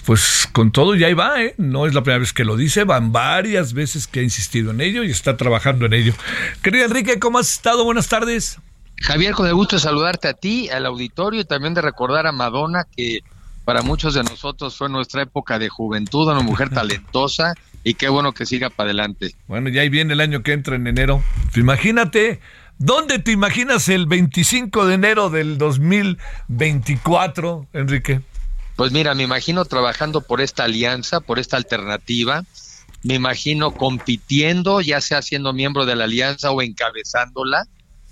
[0.05, 1.55] pues con todo ya ahí va, ¿eh?
[1.57, 4.81] No es la primera vez que lo dice, van varias veces que ha insistido en
[4.81, 6.13] ello y está trabajando en ello.
[6.61, 7.85] Querido Enrique, ¿cómo has estado?
[7.85, 8.59] Buenas tardes.
[9.01, 12.31] Javier, con el gusto de saludarte a ti, al auditorio y también de recordar a
[12.31, 13.19] Madonna que
[13.67, 17.53] para muchos de nosotros fue nuestra época de juventud, una mujer talentosa
[17.83, 19.35] y qué bueno que siga para adelante.
[19.45, 21.21] Bueno, ya ahí viene el año que entra en enero.
[21.53, 22.39] Imagínate,
[22.77, 28.21] ¿dónde te imaginas el 25 de enero del 2024, Enrique?
[28.77, 32.45] Pues mira, me imagino trabajando por esta alianza, por esta alternativa.
[33.03, 37.65] Me imagino compitiendo, ya sea siendo miembro de la alianza o encabezándola,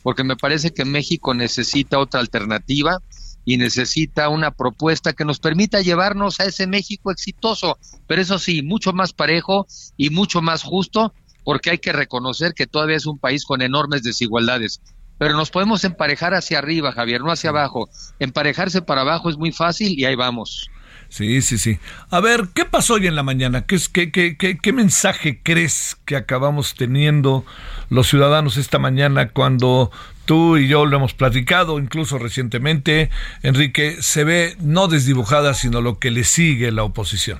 [0.04, 3.00] porque me parece que México necesita otra alternativa
[3.46, 7.78] y necesita una propuesta que nos permita llevarnos a ese México exitoso,
[8.08, 12.66] pero eso sí, mucho más parejo y mucho más justo porque hay que reconocer que
[12.66, 14.82] todavía es un país con enormes desigualdades.
[15.18, 17.88] Pero nos podemos emparejar hacia arriba, Javier, no hacia abajo.
[18.20, 20.70] Emparejarse para abajo es muy fácil y ahí vamos.
[21.08, 21.80] Sí, sí, sí.
[22.10, 23.66] A ver, ¿qué pasó hoy en la mañana?
[23.66, 27.46] ¿Qué, qué, qué, qué, mensaje crees que acabamos teniendo
[27.90, 29.92] los ciudadanos esta mañana cuando
[30.26, 33.10] tú y yo lo hemos platicado, incluso recientemente,
[33.44, 37.40] Enrique, se ve no desdibujada, sino lo que le sigue la oposición?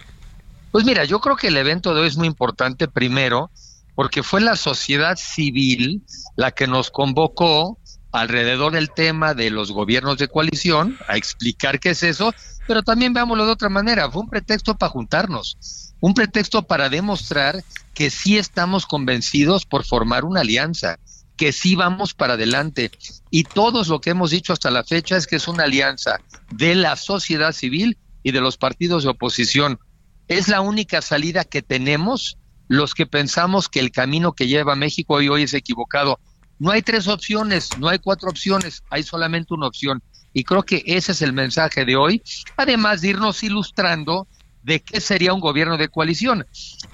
[0.72, 3.50] Pues mira, yo creo que el evento de hoy es muy importante, primero,
[3.96, 6.02] porque fue la sociedad civil
[6.36, 7.78] la que nos convocó
[8.12, 12.34] alrededor del tema de los gobiernos de coalición a explicar qué es eso
[12.68, 17.64] pero también veámoslo de otra manera, fue un pretexto para juntarnos, un pretexto para demostrar
[17.94, 20.98] que sí estamos convencidos por formar una alianza,
[21.38, 22.92] que sí vamos para adelante.
[23.30, 26.20] Y todos lo que hemos dicho hasta la fecha es que es una alianza
[26.52, 29.80] de la sociedad civil y de los partidos de oposición.
[30.28, 35.16] Es la única salida que tenemos los que pensamos que el camino que lleva México
[35.16, 36.20] hoy, hoy es equivocado.
[36.58, 40.02] No hay tres opciones, no hay cuatro opciones, hay solamente una opción
[40.36, 42.22] y creo que ese es el mensaje de hoy,
[42.58, 44.28] además de irnos ilustrando
[44.66, 46.48] de qué sería un gobierno de coalición,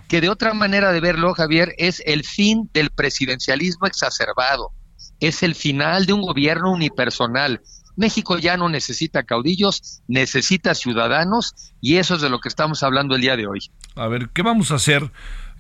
[0.10, 4.74] que de otra manera de verlo, Javier, es el fin del presidencialismo exacerbado,
[5.22, 7.62] es el final de un gobierno unipersonal.
[7.96, 13.16] México ya no necesita caudillos, necesita ciudadanos y eso es de lo que estamos hablando
[13.16, 13.60] el día de hoy.
[13.96, 15.10] A ver, ¿qué vamos a hacer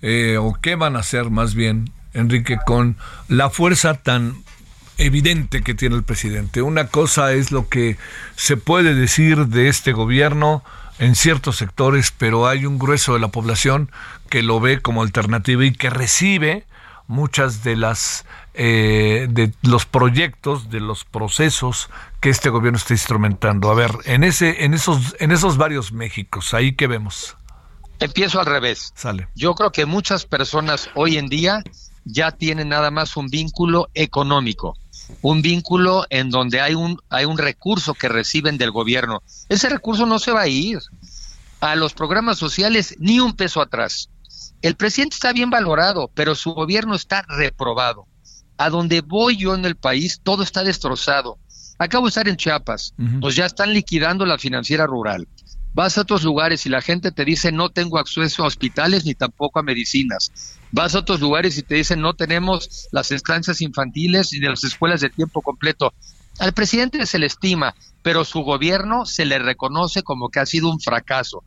[0.02, 2.97] eh, o qué van a hacer más bien, Enrique, con
[3.30, 4.43] la fuerza tan
[4.97, 6.62] evidente que tiene el presidente.
[6.62, 7.97] Una cosa es lo que
[8.36, 10.63] se puede decir de este gobierno
[11.02, 13.92] en ciertos sectores, pero hay un grueso de la población
[14.30, 16.68] que lo ve como alternativa y que recibe
[17.08, 23.72] muchas de las eh, de los proyectos, de los procesos que este gobierno está instrumentando.
[23.72, 27.36] A ver, en ese, en esos, en esos varios Méxicos, ahí que vemos.
[28.00, 28.94] Empiezo al revés.
[28.96, 29.28] Sale.
[29.34, 31.64] Yo creo que muchas personas hoy en día
[32.06, 34.76] ya tienen nada más un vínculo económico
[35.22, 39.22] un vínculo en donde hay un, hay un recurso que reciben del gobierno.
[39.50, 40.80] Ese recurso no se va a ir
[41.60, 44.10] a los programas sociales ni un peso atrás.
[44.62, 48.08] El presidente está bien valorado, pero su gobierno está reprobado.
[48.58, 51.38] A donde voy yo en el país, todo está destrozado.
[51.80, 55.28] Acabo de estar en Chiapas, pues ya están liquidando la financiera rural.
[55.73, 59.13] Vas a otros lugares y la gente te dice no tengo acceso a hospitales ni
[59.15, 60.60] tampoco a medicinas.
[60.71, 64.99] Vas a otros lugares y te dicen no tenemos las estancias infantiles ni las escuelas
[64.99, 65.93] de tiempo completo.
[66.39, 70.69] Al presidente se le estima, pero su gobierno se le reconoce como que ha sido
[70.69, 71.43] un fracaso.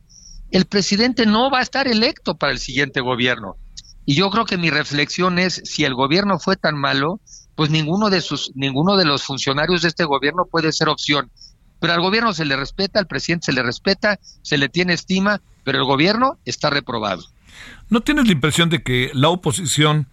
[0.49, 3.57] El presidente no va a estar electo para el siguiente gobierno.
[4.05, 7.19] Y yo creo que mi reflexión es si el gobierno fue tan malo,
[7.55, 11.31] pues ninguno de sus ninguno de los funcionarios de este gobierno puede ser opción
[11.85, 15.39] pero al gobierno se le respeta, al presidente se le respeta, se le tiene estima,
[15.63, 17.23] pero el gobierno está reprobado.
[17.91, 20.07] ¿No tienes la impresión de que la oposición,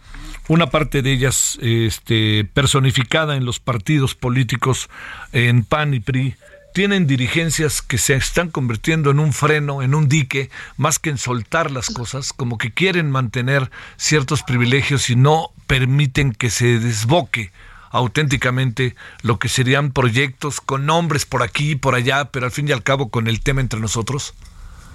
[0.48, 4.90] una parte de ellas este, personificada en los partidos políticos,
[5.32, 6.34] en PAN y PRI,
[6.74, 11.16] tienen dirigencias que se están convirtiendo en un freno, en un dique, más que en
[11.16, 17.50] soltar las cosas, como que quieren mantener ciertos privilegios y no permiten que se desboque
[17.92, 22.68] auténticamente lo que serían proyectos con nombres por aquí y por allá, pero al fin
[22.68, 24.34] y al cabo con el tema entre nosotros?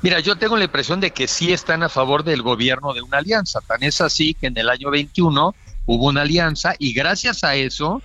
[0.01, 3.19] Mira, yo tengo la impresión de que sí están a favor del gobierno de una
[3.19, 3.61] alianza.
[3.61, 5.55] Tan es así que en el año 21
[5.85, 8.01] hubo una alianza y gracias a eso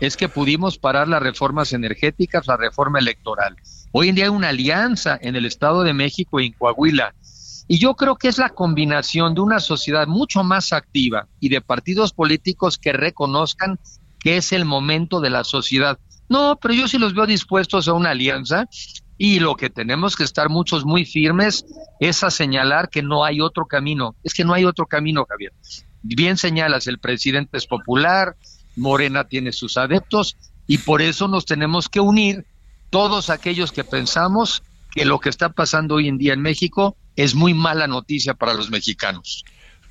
[0.00, 3.56] es que pudimos parar las reformas energéticas, la reforma electoral.
[3.92, 7.14] Hoy en día hay una alianza en el Estado de México y en Coahuila.
[7.66, 11.60] Y yo creo que es la combinación de una sociedad mucho más activa y de
[11.60, 13.78] partidos políticos que reconozcan
[14.20, 15.98] que es el momento de la sociedad.
[16.28, 18.66] No, pero yo sí los veo dispuestos a una alianza
[19.16, 21.64] y lo que tenemos que estar muchos muy firmes
[22.00, 24.14] es a señalar que no hay otro camino.
[24.22, 25.52] Es que no hay otro camino, Javier.
[26.02, 28.36] Bien señalas, el presidente es popular,
[28.76, 32.46] Morena tiene sus adeptos y por eso nos tenemos que unir
[32.90, 37.34] todos aquellos que pensamos que lo que está pasando hoy en día en México es
[37.34, 39.44] muy mala noticia para los mexicanos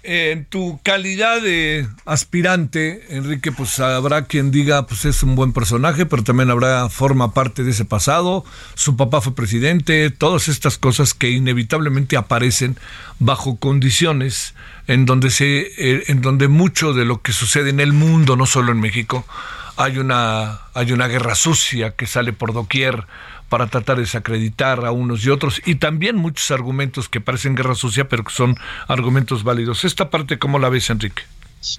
[0.08, 6.06] en tu calidad de aspirante, Enrique, pues habrá quien diga, pues es un buen personaje,
[6.06, 8.46] pero también habrá forma parte de ese pasado.
[8.74, 12.78] Su papá fue presidente, todas estas cosas que inevitablemente aparecen
[13.20, 14.56] bajo condiciones
[14.88, 18.46] en donde se, eh, en donde mucho de lo que sucede en el mundo, no
[18.46, 19.26] solo en México,
[19.76, 23.08] hay una, hay una guerra sucia que sale por doquier
[23.50, 27.76] para tratar de desacreditar a unos y otros, y también muchos argumentos que parecen guerra
[27.76, 28.56] sucia, pero que son
[28.88, 29.86] argumentos válidos.
[29.86, 31.24] ¿Esta parte cómo la ves, Enrique?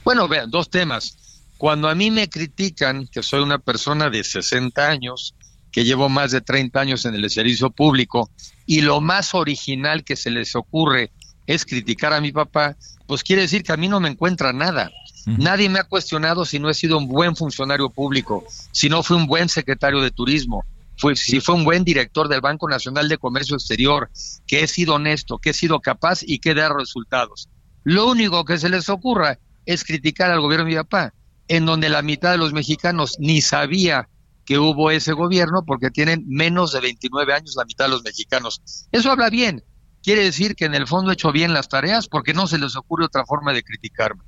[0.04, 1.16] Bueno, vean, dos temas.
[1.58, 5.34] Cuando a mí me critican que soy una persona de 60 años,
[5.72, 8.30] que llevo más de 30 años en el servicio público,
[8.64, 11.10] y lo más original que se les ocurre
[11.46, 14.90] es criticar a mi papá, pues quiere decir que a mí no me encuentra nada.
[15.26, 19.16] Nadie me ha cuestionado si no he sido un buen funcionario público, si no fui
[19.16, 20.64] un buen secretario de turismo,
[20.98, 24.10] fue, si fue un buen director del Banco Nacional de Comercio Exterior,
[24.46, 27.48] que he sido honesto, que he sido capaz y que da resultados.
[27.84, 31.14] Lo único que se les ocurra es criticar al gobierno de mi papá,
[31.46, 34.08] en donde la mitad de los mexicanos ni sabía
[34.44, 38.62] que hubo ese gobierno porque tienen menos de 29 años la mitad de los mexicanos.
[38.90, 39.62] Eso habla bien.
[40.02, 42.74] Quiere decir que en el fondo he hecho bien las tareas porque no se les
[42.74, 44.22] ocurre otra forma de criticarme.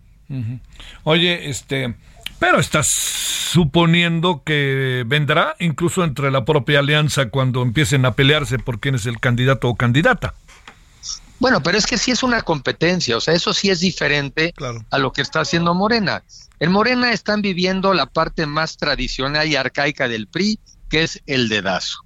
[1.05, 1.97] Oye, este,
[2.41, 8.81] pero estás suponiendo que vendrá incluso entre la propia alianza cuando empiecen a pelearse por
[8.81, 10.35] quién es el candidato o candidata.
[11.39, 14.53] Bueno, pero es que sí es una competencia, o sea, eso sí es diferente
[14.91, 16.23] a lo que está haciendo Morena.
[16.59, 20.59] En Morena están viviendo la parte más tradicional y arcaica del PRI,
[20.91, 22.01] que es el dedazo.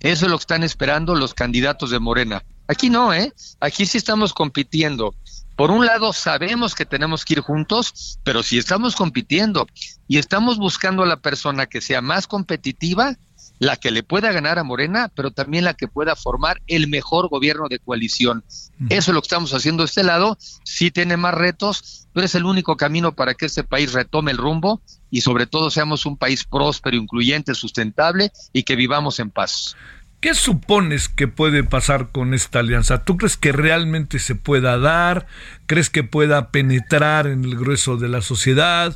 [0.00, 2.42] Eso es lo que están esperando los candidatos de Morena.
[2.66, 3.32] Aquí no, ¿eh?
[3.60, 5.14] Aquí sí estamos compitiendo.
[5.60, 9.66] Por un lado, sabemos que tenemos que ir juntos, pero si estamos compitiendo
[10.08, 13.18] y estamos buscando a la persona que sea más competitiva,
[13.58, 17.28] la que le pueda ganar a Morena, pero también la que pueda formar el mejor
[17.28, 18.42] gobierno de coalición.
[18.88, 20.38] Eso es lo que estamos haciendo de este lado.
[20.64, 24.38] Sí tiene más retos, pero es el único camino para que este país retome el
[24.38, 24.80] rumbo
[25.10, 29.76] y sobre todo seamos un país próspero, incluyente, sustentable y que vivamos en paz.
[30.20, 33.04] ¿Qué supones que puede pasar con esta alianza?
[33.04, 35.26] ¿Tú crees que realmente se pueda dar?
[35.64, 38.94] ¿Crees que pueda penetrar en el grueso de la sociedad?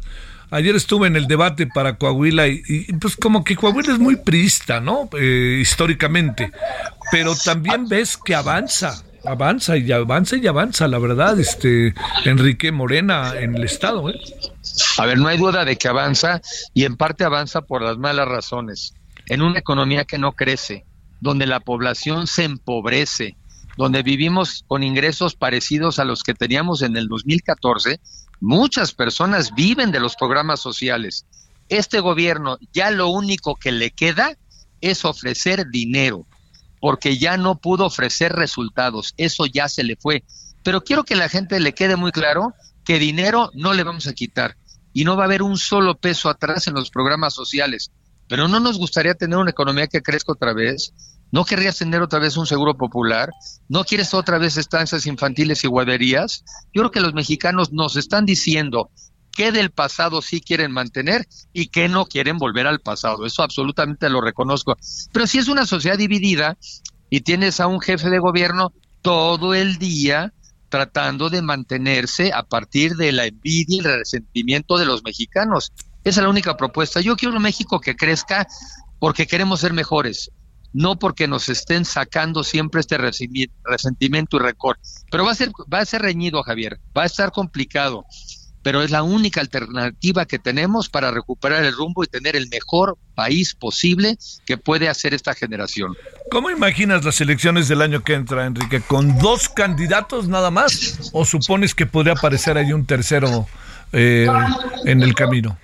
[0.51, 4.81] Ayer estuve en el debate para Coahuila y, pues como que Coahuila es muy priista,
[4.81, 5.09] ¿no?
[5.19, 6.53] Eh, históricamente.
[7.11, 11.95] Pero también ves que avanza, avanza y avanza y avanza, la verdad, este
[12.27, 14.11] Enrique Morena en el Estado.
[14.11, 14.21] ¿eh?
[14.99, 16.43] A ver, no hay duda de que avanza
[16.75, 18.93] y en parte avanza por las malas razones.
[19.27, 20.85] En una economía que no crece,
[21.25, 23.37] donde la población se empobrece,
[23.77, 27.99] donde vivimos con ingresos parecidos a los que teníamos en el 2014,
[28.47, 31.25] Muchas personas viven de los programas sociales.
[31.71, 34.37] Este gobierno ya lo único que le queda
[34.83, 36.27] es ofrecer dinero,
[36.79, 39.15] porque ya no pudo ofrecer resultados.
[39.17, 40.25] Eso ya se le fue.
[40.63, 42.53] Pero quiero que la gente le quede muy claro
[42.85, 44.57] que dinero no le vamos a quitar
[44.93, 47.93] y no va a haber un solo peso atrás en los programas sociales.
[48.29, 50.93] Pero no nos gustaría tener una economía que crezca otra vez,
[51.35, 53.29] ¿No querrías tener otra vez un seguro popular?
[53.69, 56.45] ¿No quieres otra vez estancias infantiles y guarderías?
[56.73, 58.89] Yo creo que los mexicanos nos están diciendo
[59.33, 63.27] que del pasado sí quieren mantener y que no quieren volver al pasado.
[63.27, 64.77] Eso absolutamente lo reconozco.
[65.13, 66.57] Pero si es una sociedad dividida
[67.11, 68.73] y tienes a un jefe de gobierno
[69.03, 70.33] todo el día
[70.69, 75.73] tratando de mantenerse a partir de la envidia y el resentimiento de los mexicanos.
[76.05, 77.01] Esa es la única propuesta.
[77.01, 78.47] Yo quiero un México que crezca
[78.99, 80.31] porque queremos ser mejores
[80.75, 84.77] no porque nos estén sacando siempre este resentimiento y récord.
[85.11, 88.05] Pero va a ser, va a ser reñido, Javier, va a estar complicado,
[88.63, 92.99] pero es la única alternativa que tenemos para recuperar el rumbo y tener el mejor
[93.15, 95.95] país posible que puede hacer esta generación.
[96.31, 98.81] ¿Cómo imaginas las elecciones del año que entra, Enrique?
[98.81, 101.11] ¿Con dos candidatos nada más?
[101.13, 103.47] ¿O supones que podría aparecer ahí un tercero
[103.93, 104.27] eh,
[104.85, 105.57] en el camino?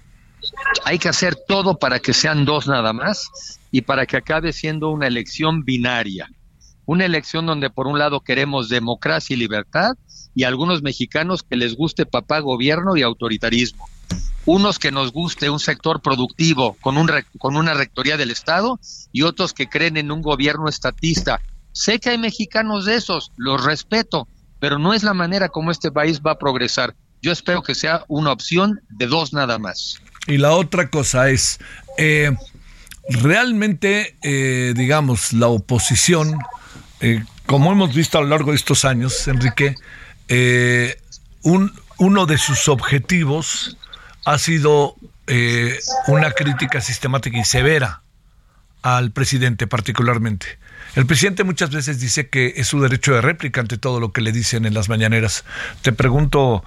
[0.84, 4.90] Hay que hacer todo para que sean dos nada más y para que acabe siendo
[4.90, 6.28] una elección binaria.
[6.86, 9.94] Una elección donde por un lado queremos democracia y libertad
[10.34, 13.88] y algunos mexicanos que les guste papá gobierno y autoritarismo.
[14.46, 18.80] Unos que nos guste un sector productivo con, un, con una rectoría del Estado
[19.12, 21.40] y otros que creen en un gobierno estatista.
[21.72, 24.26] Sé que hay mexicanos de esos, los respeto,
[24.58, 26.96] pero no es la manera como este país va a progresar.
[27.22, 30.00] Yo espero que sea una opción de dos nada más.
[30.30, 31.58] Y la otra cosa es,
[31.98, 32.30] eh,
[33.08, 36.38] realmente, eh, digamos, la oposición,
[37.00, 39.74] eh, como hemos visto a lo largo de estos años, Enrique,
[41.42, 43.76] un, uno de sus objetivos
[44.24, 44.94] ha sido
[46.06, 48.02] una crítica sistemática y severa
[48.82, 50.46] al presidente particularmente.
[50.94, 54.20] El presidente muchas veces dice que es su derecho de réplica ante todo lo que
[54.20, 55.44] le dicen en las mañaneras.
[55.82, 56.62] Te pregunto,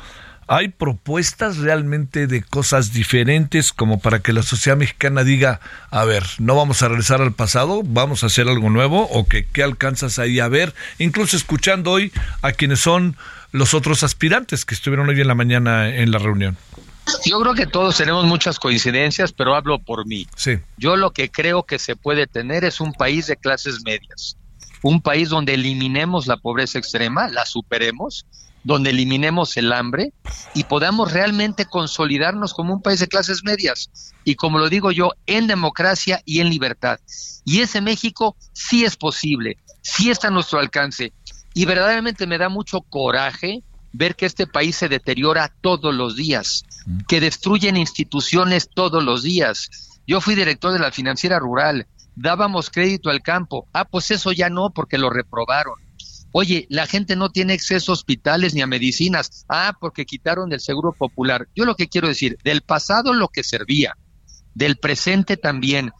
[0.48, 6.24] ¿Hay propuestas realmente de cosas diferentes como para que la sociedad mexicana diga, a ver,
[6.40, 10.20] no vamos a regresar al pasado, vamos a hacer algo nuevo o que qué alcanzas
[10.20, 10.74] ahí a ver?
[10.98, 13.16] Incluso escuchando hoy a quienes son
[13.52, 16.58] los otros aspirantes que estuvieron hoy en la mañana en la reunión.
[17.26, 20.28] Yo creo que todos tenemos muchas coincidencias, pero hablo por mí.
[20.36, 20.60] Sí.
[20.78, 24.38] Yo lo que creo que se puede tener es un país de clases medias,
[24.82, 28.26] un país donde eliminemos la pobreza extrema, la superemos,
[28.64, 30.14] donde eliminemos el hambre
[30.54, 33.90] y podamos realmente consolidarnos como un país de clases medias
[34.24, 37.00] y como lo digo yo, en democracia y en libertad.
[37.46, 41.14] Y ese México sí es posible, sí está a nuestro alcance.
[41.54, 46.64] Y verdaderamente me da mucho coraje ver que este país se deteriora todos los días,
[47.08, 49.70] que destruyen instituciones todos los días.
[50.08, 51.86] Yo fui director de la financiera rural,
[52.16, 53.68] dábamos crédito al campo.
[53.72, 55.83] Ah, pues eso ya no, porque lo reprobaron.
[56.34, 59.46] Oye, la gente no tiene acceso a hospitales ni a medicinas.
[59.48, 61.48] Ah, porque quitaron el seguro popular.
[61.56, 63.96] Yo lo que quiero decir, del pasado lo que servía,
[64.56, 65.92] del presente también.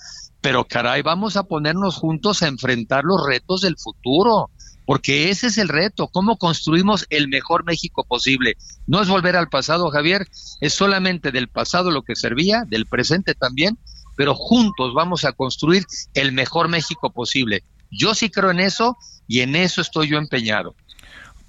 [0.42, 4.50] Pero caray, vamos a ponernos juntos a enfrentar los retos del futuro
[4.86, 8.58] porque ese es el reto, cómo construimos el mejor México posible.
[8.86, 10.28] No es volver al pasado, Javier,
[10.60, 13.78] es solamente del pasado lo que servía, del presente también,
[14.16, 17.64] pero juntos vamos a construir el mejor México posible.
[17.92, 18.98] Yo sí creo en eso
[19.28, 20.76] y en eso estoy yo empeñado.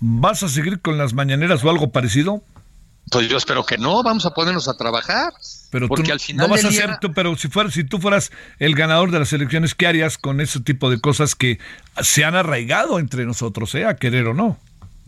[0.01, 2.43] ¿Vas a seguir con las mañaneras o algo parecido?
[3.11, 5.33] Pues yo espero que no, vamos a ponernos a trabajar.
[5.71, 8.33] Pero porque al final no vas a ser tú, pero si fueras, si tú fueras
[8.59, 11.59] el ganador de las elecciones, ¿qué harías con ese tipo de cosas que
[12.01, 14.59] se han arraigado entre nosotros, eh, a querer o no?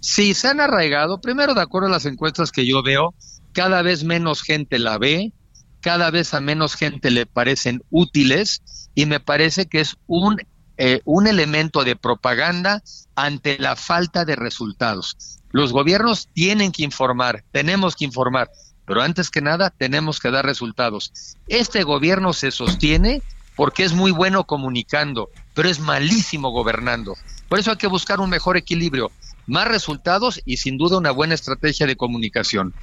[0.01, 1.21] Sí, se han arraigado.
[1.21, 3.15] Primero, de acuerdo a las encuestas que yo veo,
[3.53, 5.33] cada vez menos gente la ve,
[5.81, 8.61] cada vez a menos gente le parecen útiles
[8.95, 10.37] y me parece que es un
[10.79, 12.83] eh, un elemento de propaganda
[13.15, 15.17] ante la falta de resultados.
[15.51, 18.51] Los gobiernos tienen que informar, tenemos que informar,
[18.85, 21.13] pero antes que nada tenemos que dar resultados.
[21.49, 23.23] Este gobierno se sostiene
[23.57, 27.17] porque es muy bueno comunicando, pero es malísimo gobernando.
[27.49, 29.11] Por eso hay que buscar un mejor equilibrio,
[29.47, 32.75] más resultados y sin duda una buena estrategia de comunicación.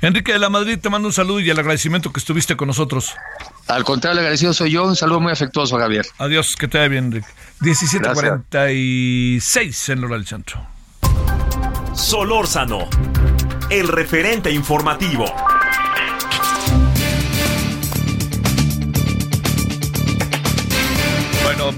[0.00, 3.16] Enrique de la Madrid, te mando un saludo y el agradecimiento que estuviste con nosotros.
[3.66, 4.84] Al contrario, el agradecido soy yo.
[4.84, 6.04] Un saludo muy afectuoso, Javier.
[6.18, 7.26] Adiós, que te vaya bien, Enrique.
[7.60, 10.66] 1746 en Lora del Centro.
[11.94, 12.88] Solórzano,
[13.70, 15.24] el referente informativo.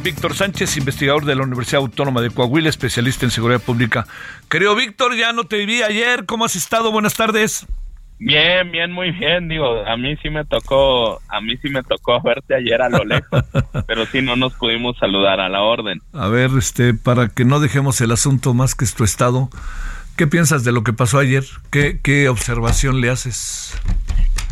[0.02, 4.06] Víctor Sánchez, investigador de la Universidad Autónoma de Coahuila, especialista en seguridad pública.
[4.48, 6.26] Querido Víctor, ya no te vi ayer.
[6.26, 6.90] ¿Cómo has estado?
[6.92, 7.66] Buenas tardes.
[8.18, 9.48] Bien, bien, muy bien.
[9.48, 13.04] Digo, a mí sí me tocó, a mí sí me tocó verte ayer a lo
[13.04, 13.42] lejos,
[13.86, 16.00] pero sí no nos pudimos saludar a la orden.
[16.12, 19.48] A ver, este, para que no dejemos el asunto más que es tu estado,
[20.16, 21.44] ¿qué piensas de lo que pasó ayer?
[21.70, 23.80] ¿Qué, qué observación le haces?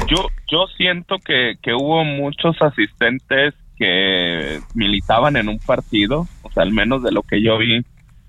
[0.09, 6.63] Yo, yo siento que, que hubo muchos asistentes que militaban en un partido, o sea,
[6.63, 7.83] al menos de lo que yo vi,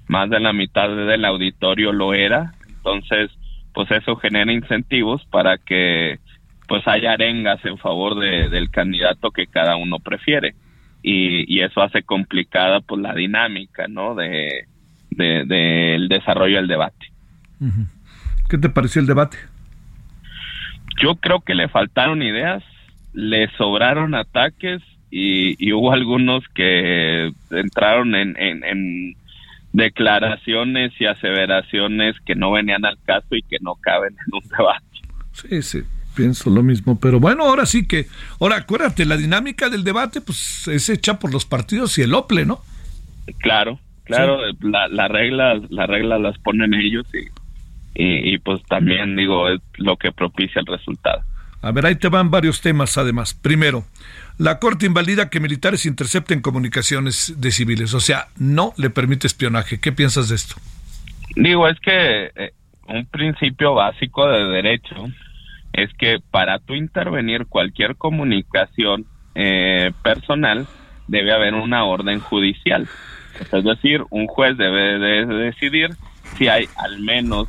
[0.07, 2.53] más de la mitad del auditorio lo era.
[2.67, 3.31] Entonces,
[3.73, 6.19] pues eso genera incentivos para que
[6.67, 10.55] pues haya arengas en favor de, del candidato que cada uno prefiere
[11.01, 14.65] y, y eso hace complicada pues la dinámica no de
[15.09, 17.11] del de, desarrollo del debate
[18.49, 19.37] ¿qué te pareció el debate?
[21.01, 22.63] yo creo que le faltaron ideas
[23.13, 24.81] le sobraron ataques
[25.15, 29.15] y, y hubo algunos que entraron en, en, en
[29.71, 34.83] declaraciones y aseveraciones que no venían al caso y que no caben en un debate.
[35.33, 35.83] Sí, sí,
[36.15, 38.07] pienso lo mismo, pero bueno, ahora sí que,
[38.39, 42.47] ahora acuérdate, la dinámica del debate pues es hecha por los partidos y el OPLE,
[42.47, 42.61] ¿no?
[43.37, 44.57] Claro, claro, sí.
[44.61, 49.61] la, la regla, las reglas las ponen ellos y, y, y pues también digo, es
[49.77, 51.21] lo que propicia el resultado.
[51.61, 53.33] A ver, ahí te van varios temas además.
[53.33, 53.85] Primero,
[54.37, 59.79] la Corte invalida que militares intercepten comunicaciones de civiles, o sea, no le permite espionaje.
[59.79, 60.55] ¿Qué piensas de esto?
[61.35, 62.53] Digo, es que eh,
[62.87, 65.07] un principio básico de derecho
[65.73, 69.05] es que para tú intervenir cualquier comunicación
[69.35, 70.67] eh, personal
[71.07, 72.87] debe haber una orden judicial.
[73.39, 75.89] Es decir, un juez debe de decidir
[76.37, 77.47] si hay al menos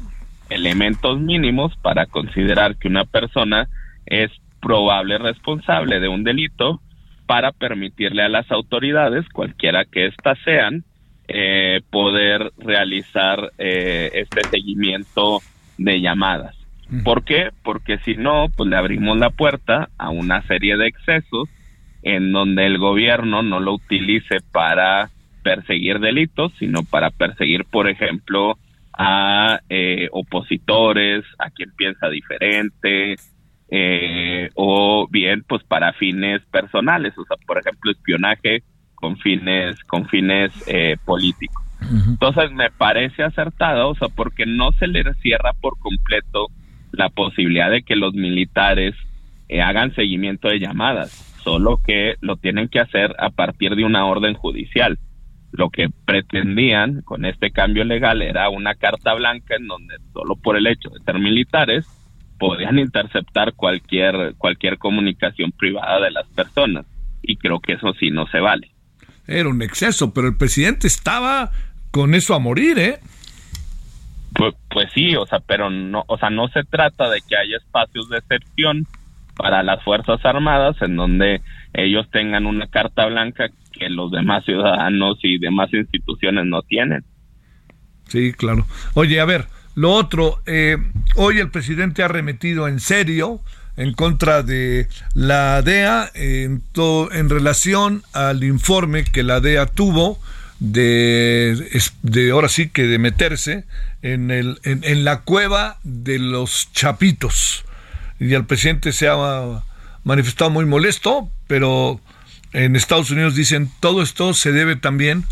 [0.49, 3.69] elementos mínimos para considerar que una persona
[4.07, 4.31] es
[4.65, 6.81] probable responsable de un delito
[7.27, 10.85] para permitirle a las autoridades, cualquiera que éstas sean,
[11.29, 15.41] eh, poder realizar eh, este seguimiento
[15.79, 16.57] de llamadas.
[17.03, 17.51] ¿Por qué?
[17.63, 21.49] Porque si no, pues le abrimos la puerta a una serie de excesos
[22.03, 25.11] en donde el gobierno no lo utilice para
[25.43, 28.59] perseguir delitos, sino para perseguir, por ejemplo,
[28.93, 33.17] a eh, opositores, a quien piensa diferente,
[33.77, 38.63] eh, o bien pues para fines personales, o sea, por ejemplo, espionaje
[38.95, 41.61] con fines con fines eh, políticos.
[41.81, 42.09] Uh -huh.
[42.11, 46.47] Entonces me parece acertado, o sea, porque no se le cierra por completo
[46.93, 48.95] la posibilidad de que los militares
[49.49, 51.11] eh, hagan seguimiento de llamadas,
[51.43, 55.01] solo que lo tienen que hacer a partir de una orden judicial.
[55.51, 60.57] Lo que pretendían con este cambio legal era una carta blanca en donde solo por
[60.57, 61.89] el hecho de ser militares
[62.49, 66.87] podían interceptar cualquier cualquier comunicación privada de las personas
[67.23, 68.71] y creo que eso sí no se vale.
[69.27, 71.51] Era un exceso, pero el presidente estaba
[71.91, 72.99] con eso a morir, ¿eh?
[74.35, 77.57] Pues, pues sí, o sea, pero no, o sea, no se trata de que haya
[77.57, 78.87] espacios de excepción
[79.37, 81.41] para las Fuerzas Armadas en donde
[81.73, 87.05] ellos tengan una carta blanca que los demás ciudadanos y demás instituciones no tienen.
[88.09, 88.67] Sí, claro.
[88.95, 90.77] Oye, a ver, lo otro, eh,
[91.15, 93.41] hoy el presidente ha remetido en serio
[93.77, 96.63] en contra de la DEA en,
[97.13, 100.21] en relación al informe que la DEA tuvo
[100.61, 103.65] de, ahora sí que de meterse
[104.03, 107.65] en, el, en, la cueva de los chapitos.
[108.21, 109.63] Y el presidente se ha
[110.05, 112.01] manifestado muy molesto, pero
[112.53, 115.25] en Estados Unidos dicen todo esto se debe también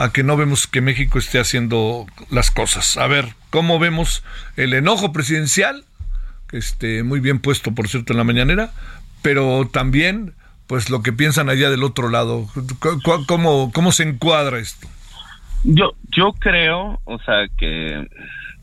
[0.00, 2.96] a que no vemos que México esté haciendo las cosas.
[2.96, 4.24] A ver, ¿cómo vemos
[4.56, 5.84] el enojo presidencial?
[6.52, 8.70] Esté muy bien puesto, por cierto, en la mañanera,
[9.22, 10.32] pero también
[10.66, 12.46] pues lo que piensan allá del otro lado.
[13.26, 14.88] ¿Cómo, cómo se encuadra esto?
[15.64, 18.08] Yo, yo creo, o sea, que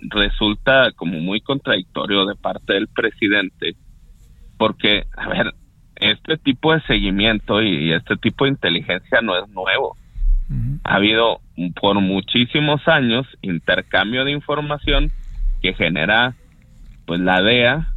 [0.10, 3.76] resulta como muy contradictorio de parte del presidente,
[4.58, 5.54] porque, a ver,
[5.98, 9.96] este tipo de seguimiento y, este tipo de inteligencia no es nuevo.
[10.84, 11.42] Ha habido
[11.82, 15.12] por muchísimos años intercambio de información
[15.62, 16.36] que genera
[17.06, 17.94] pues la DEA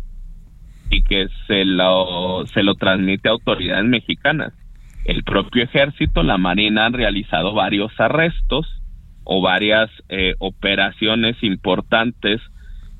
[0.91, 4.53] y que se lo, se lo transmite a autoridades mexicanas.
[5.05, 8.67] El propio ejército, la Marina han realizado varios arrestos
[9.25, 12.41] o varias eh, operaciones importantes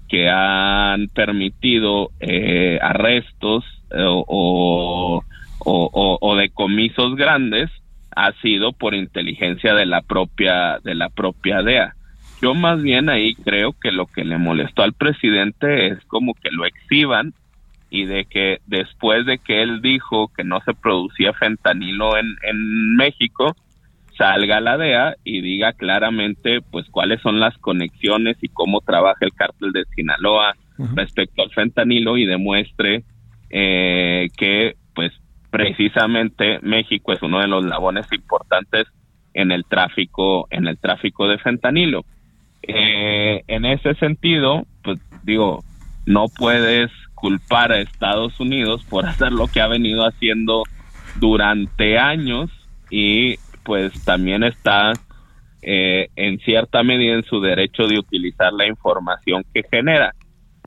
[0.09, 5.23] que han permitido eh, arrestos eh, o,
[5.59, 7.71] o, o, decomisos grandes
[8.15, 11.95] ha sido por inteligencia de la propia de la propia DEA.
[12.43, 16.51] Yo más bien ahí creo que lo que le molestó al presidente es como que
[16.51, 17.35] lo exhiban
[17.91, 22.97] y de que después de que él dijo que no se producía fentanilo en, en
[22.97, 23.55] México,
[24.17, 29.33] salga la DEA y diga claramente pues cuáles son las conexiones y cómo trabaja el
[29.33, 30.55] cártel de Sinaloa
[30.95, 33.05] respecto al fentanilo y demuestre
[33.51, 35.13] eh, que pues
[35.51, 38.87] precisamente México es uno de los labones importantes
[39.35, 42.05] en el tráfico en el tráfico de fentanilo
[42.63, 45.63] eh, en ese sentido pues digo
[46.07, 50.63] no puedes culpar a Estados Unidos por hacer lo que ha venido haciendo
[51.17, 52.51] durante años
[52.91, 54.93] y pues también está
[55.63, 60.15] eh, en cierta medida en su derecho de utilizar la información que genera.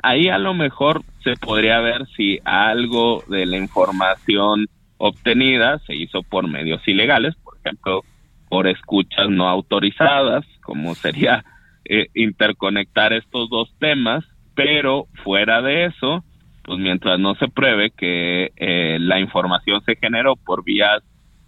[0.03, 6.23] Ahí a lo mejor se podría ver si algo de la información obtenida se hizo
[6.23, 8.01] por medios ilegales, por ejemplo,
[8.49, 11.45] por escuchas no autorizadas, como sería
[11.85, 14.25] eh, interconectar estos dos temas,
[14.55, 16.25] pero fuera de eso,
[16.63, 21.01] pues mientras no se pruebe que eh, la información se generó por vías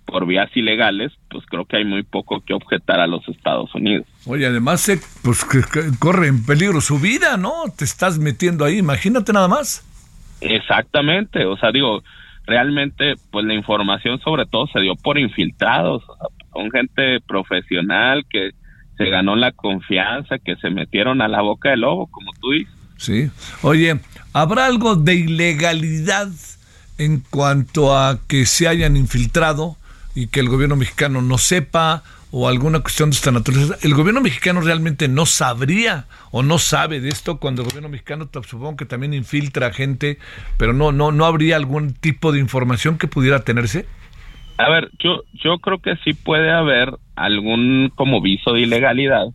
[0.06, 4.06] por vías ilegales, pues creo que hay muy poco que objetar a los Estados Unidos.
[4.26, 5.62] Oye, además se, pues que,
[6.00, 7.52] corre en peligro su vida, ¿no?
[7.78, 9.84] Te estás metiendo ahí, imagínate nada más.
[10.42, 12.04] Exactamente, o sea, digo,
[12.46, 18.26] realmente pues la información sobre todo se dio por infiltrados, o sea, son gente profesional
[18.30, 18.52] que
[18.98, 22.74] se ganó la confianza, que se metieron a la boca del lobo, como tú dices.
[22.98, 23.30] Sí.
[23.62, 24.00] Oye,
[24.32, 26.30] ¿habrá algo de ilegalidad
[26.98, 29.76] en cuanto a que se hayan infiltrado
[30.16, 33.76] y que el gobierno mexicano no sepa o alguna cuestión de esta naturaleza?
[33.84, 38.30] ¿El gobierno mexicano realmente no sabría o no sabe de esto cuando el gobierno mexicano
[38.48, 40.18] supongo que también infiltra gente,
[40.58, 43.86] pero no no no habría algún tipo de información que pudiera tenerse?
[44.58, 49.28] A ver, yo yo creo que sí puede haber algún como viso de ilegalidad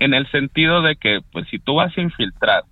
[0.00, 2.64] en el sentido de que pues si tú vas a infiltrar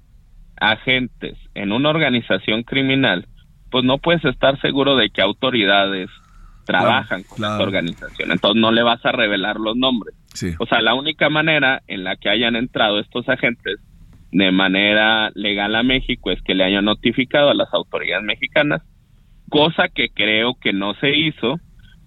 [0.61, 3.27] agentes en una organización criminal,
[3.71, 6.09] pues no puedes estar seguro de que autoridades
[6.67, 8.33] trabajan con esta organización.
[8.33, 10.15] Entonces no le vas a revelar los nombres.
[10.59, 13.81] O sea, la única manera en la que hayan entrado estos agentes
[14.33, 18.83] de manera legal a México es que le hayan notificado a las autoridades mexicanas,
[19.49, 21.59] cosa que creo que no se hizo.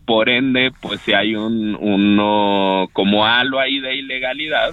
[0.05, 4.72] Por ende, pues si hay un uno como halo ahí de ilegalidad,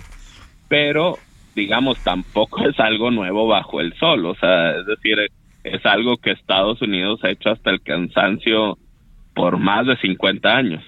[0.69, 1.19] pero
[1.55, 5.19] digamos, tampoco es algo nuevo bajo el sol, o sea, es decir,
[5.65, 8.79] es algo que Estados Unidos ha hecho hasta el cansancio
[9.37, 10.83] por más de 50 años.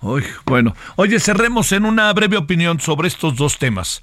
[0.00, 4.02] Uy, bueno, oye, cerremos en una breve opinión sobre estos dos temas.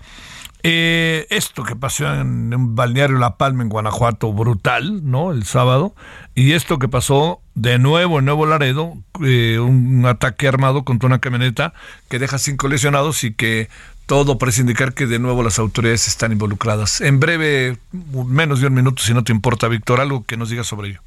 [0.66, 5.32] Eh, esto que pasó en, en, Balneario La Palma, en Guanajuato, brutal, ¿no?
[5.32, 5.96] El sábado.
[6.36, 8.94] Y esto que pasó de nuevo en Nuevo Laredo,
[9.24, 11.74] eh, un ataque armado contra una camioneta
[12.10, 13.70] que deja cinco lesionados y que
[14.06, 17.02] todo parece indicar que de nuevo las autoridades están involucradas.
[17.02, 17.78] En breve,
[18.26, 21.02] menos de un minuto, si no te importa, Víctor, algo que nos diga sobre ello.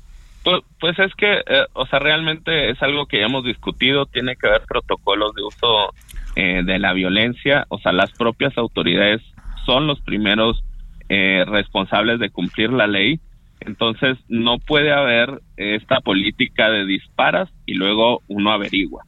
[0.47, 4.37] Pues, pues es que, eh, o sea, realmente es algo que ya hemos discutido, tiene
[4.37, 5.93] que haber protocolos de uso
[6.37, 9.21] eh, de la violencia, o sea, las propias autoridades
[9.65, 10.63] son los primeros
[11.09, 13.19] eh, responsables de cumplir la ley.
[13.59, 19.03] Entonces no puede haber esta política de disparas y luego uno averigua,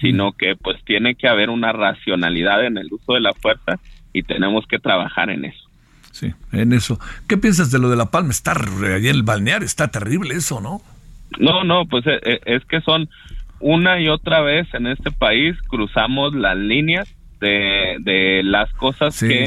[0.00, 3.78] sino que pues tiene que haber una racionalidad en el uso de la fuerza
[4.12, 5.69] y tenemos que trabajar en eso.
[6.10, 6.98] Sí, en eso.
[7.28, 8.30] ¿Qué piensas de lo de La Palma?
[8.30, 10.82] Está allí en el balneario, está terrible eso, ¿no?
[11.38, 13.08] No, no, pues eh, eh, es que son
[13.60, 17.08] una y otra vez en este país cruzamos las líneas
[17.40, 19.46] de, de las cosas que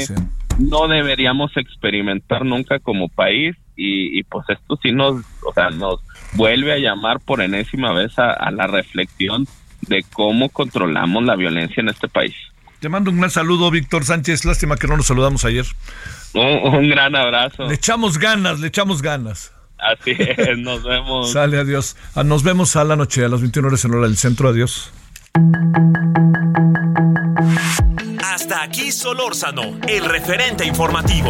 [0.59, 5.99] no deberíamos experimentar nunca como país y, pues esto sí nos, o sea, nos
[6.33, 9.47] vuelve a llamar por enésima vez a, la reflexión
[9.81, 12.35] de cómo controlamos la violencia en este país.
[12.83, 14.43] Te mando un gran saludo, Víctor Sánchez.
[14.43, 15.65] Lástima que no nos saludamos ayer.
[16.33, 17.63] Un, gran abrazo.
[17.63, 19.53] Le echamos ganas, le echamos ganas.
[19.77, 21.31] Así es, nos vemos.
[21.31, 21.95] Sale, adiós.
[22.13, 24.49] Ah, nos vemos a la noche, a las 21 horas en hora del centro.
[24.49, 24.91] Adiós.
[28.21, 31.29] Hasta aquí Solórzano, el referente informativo.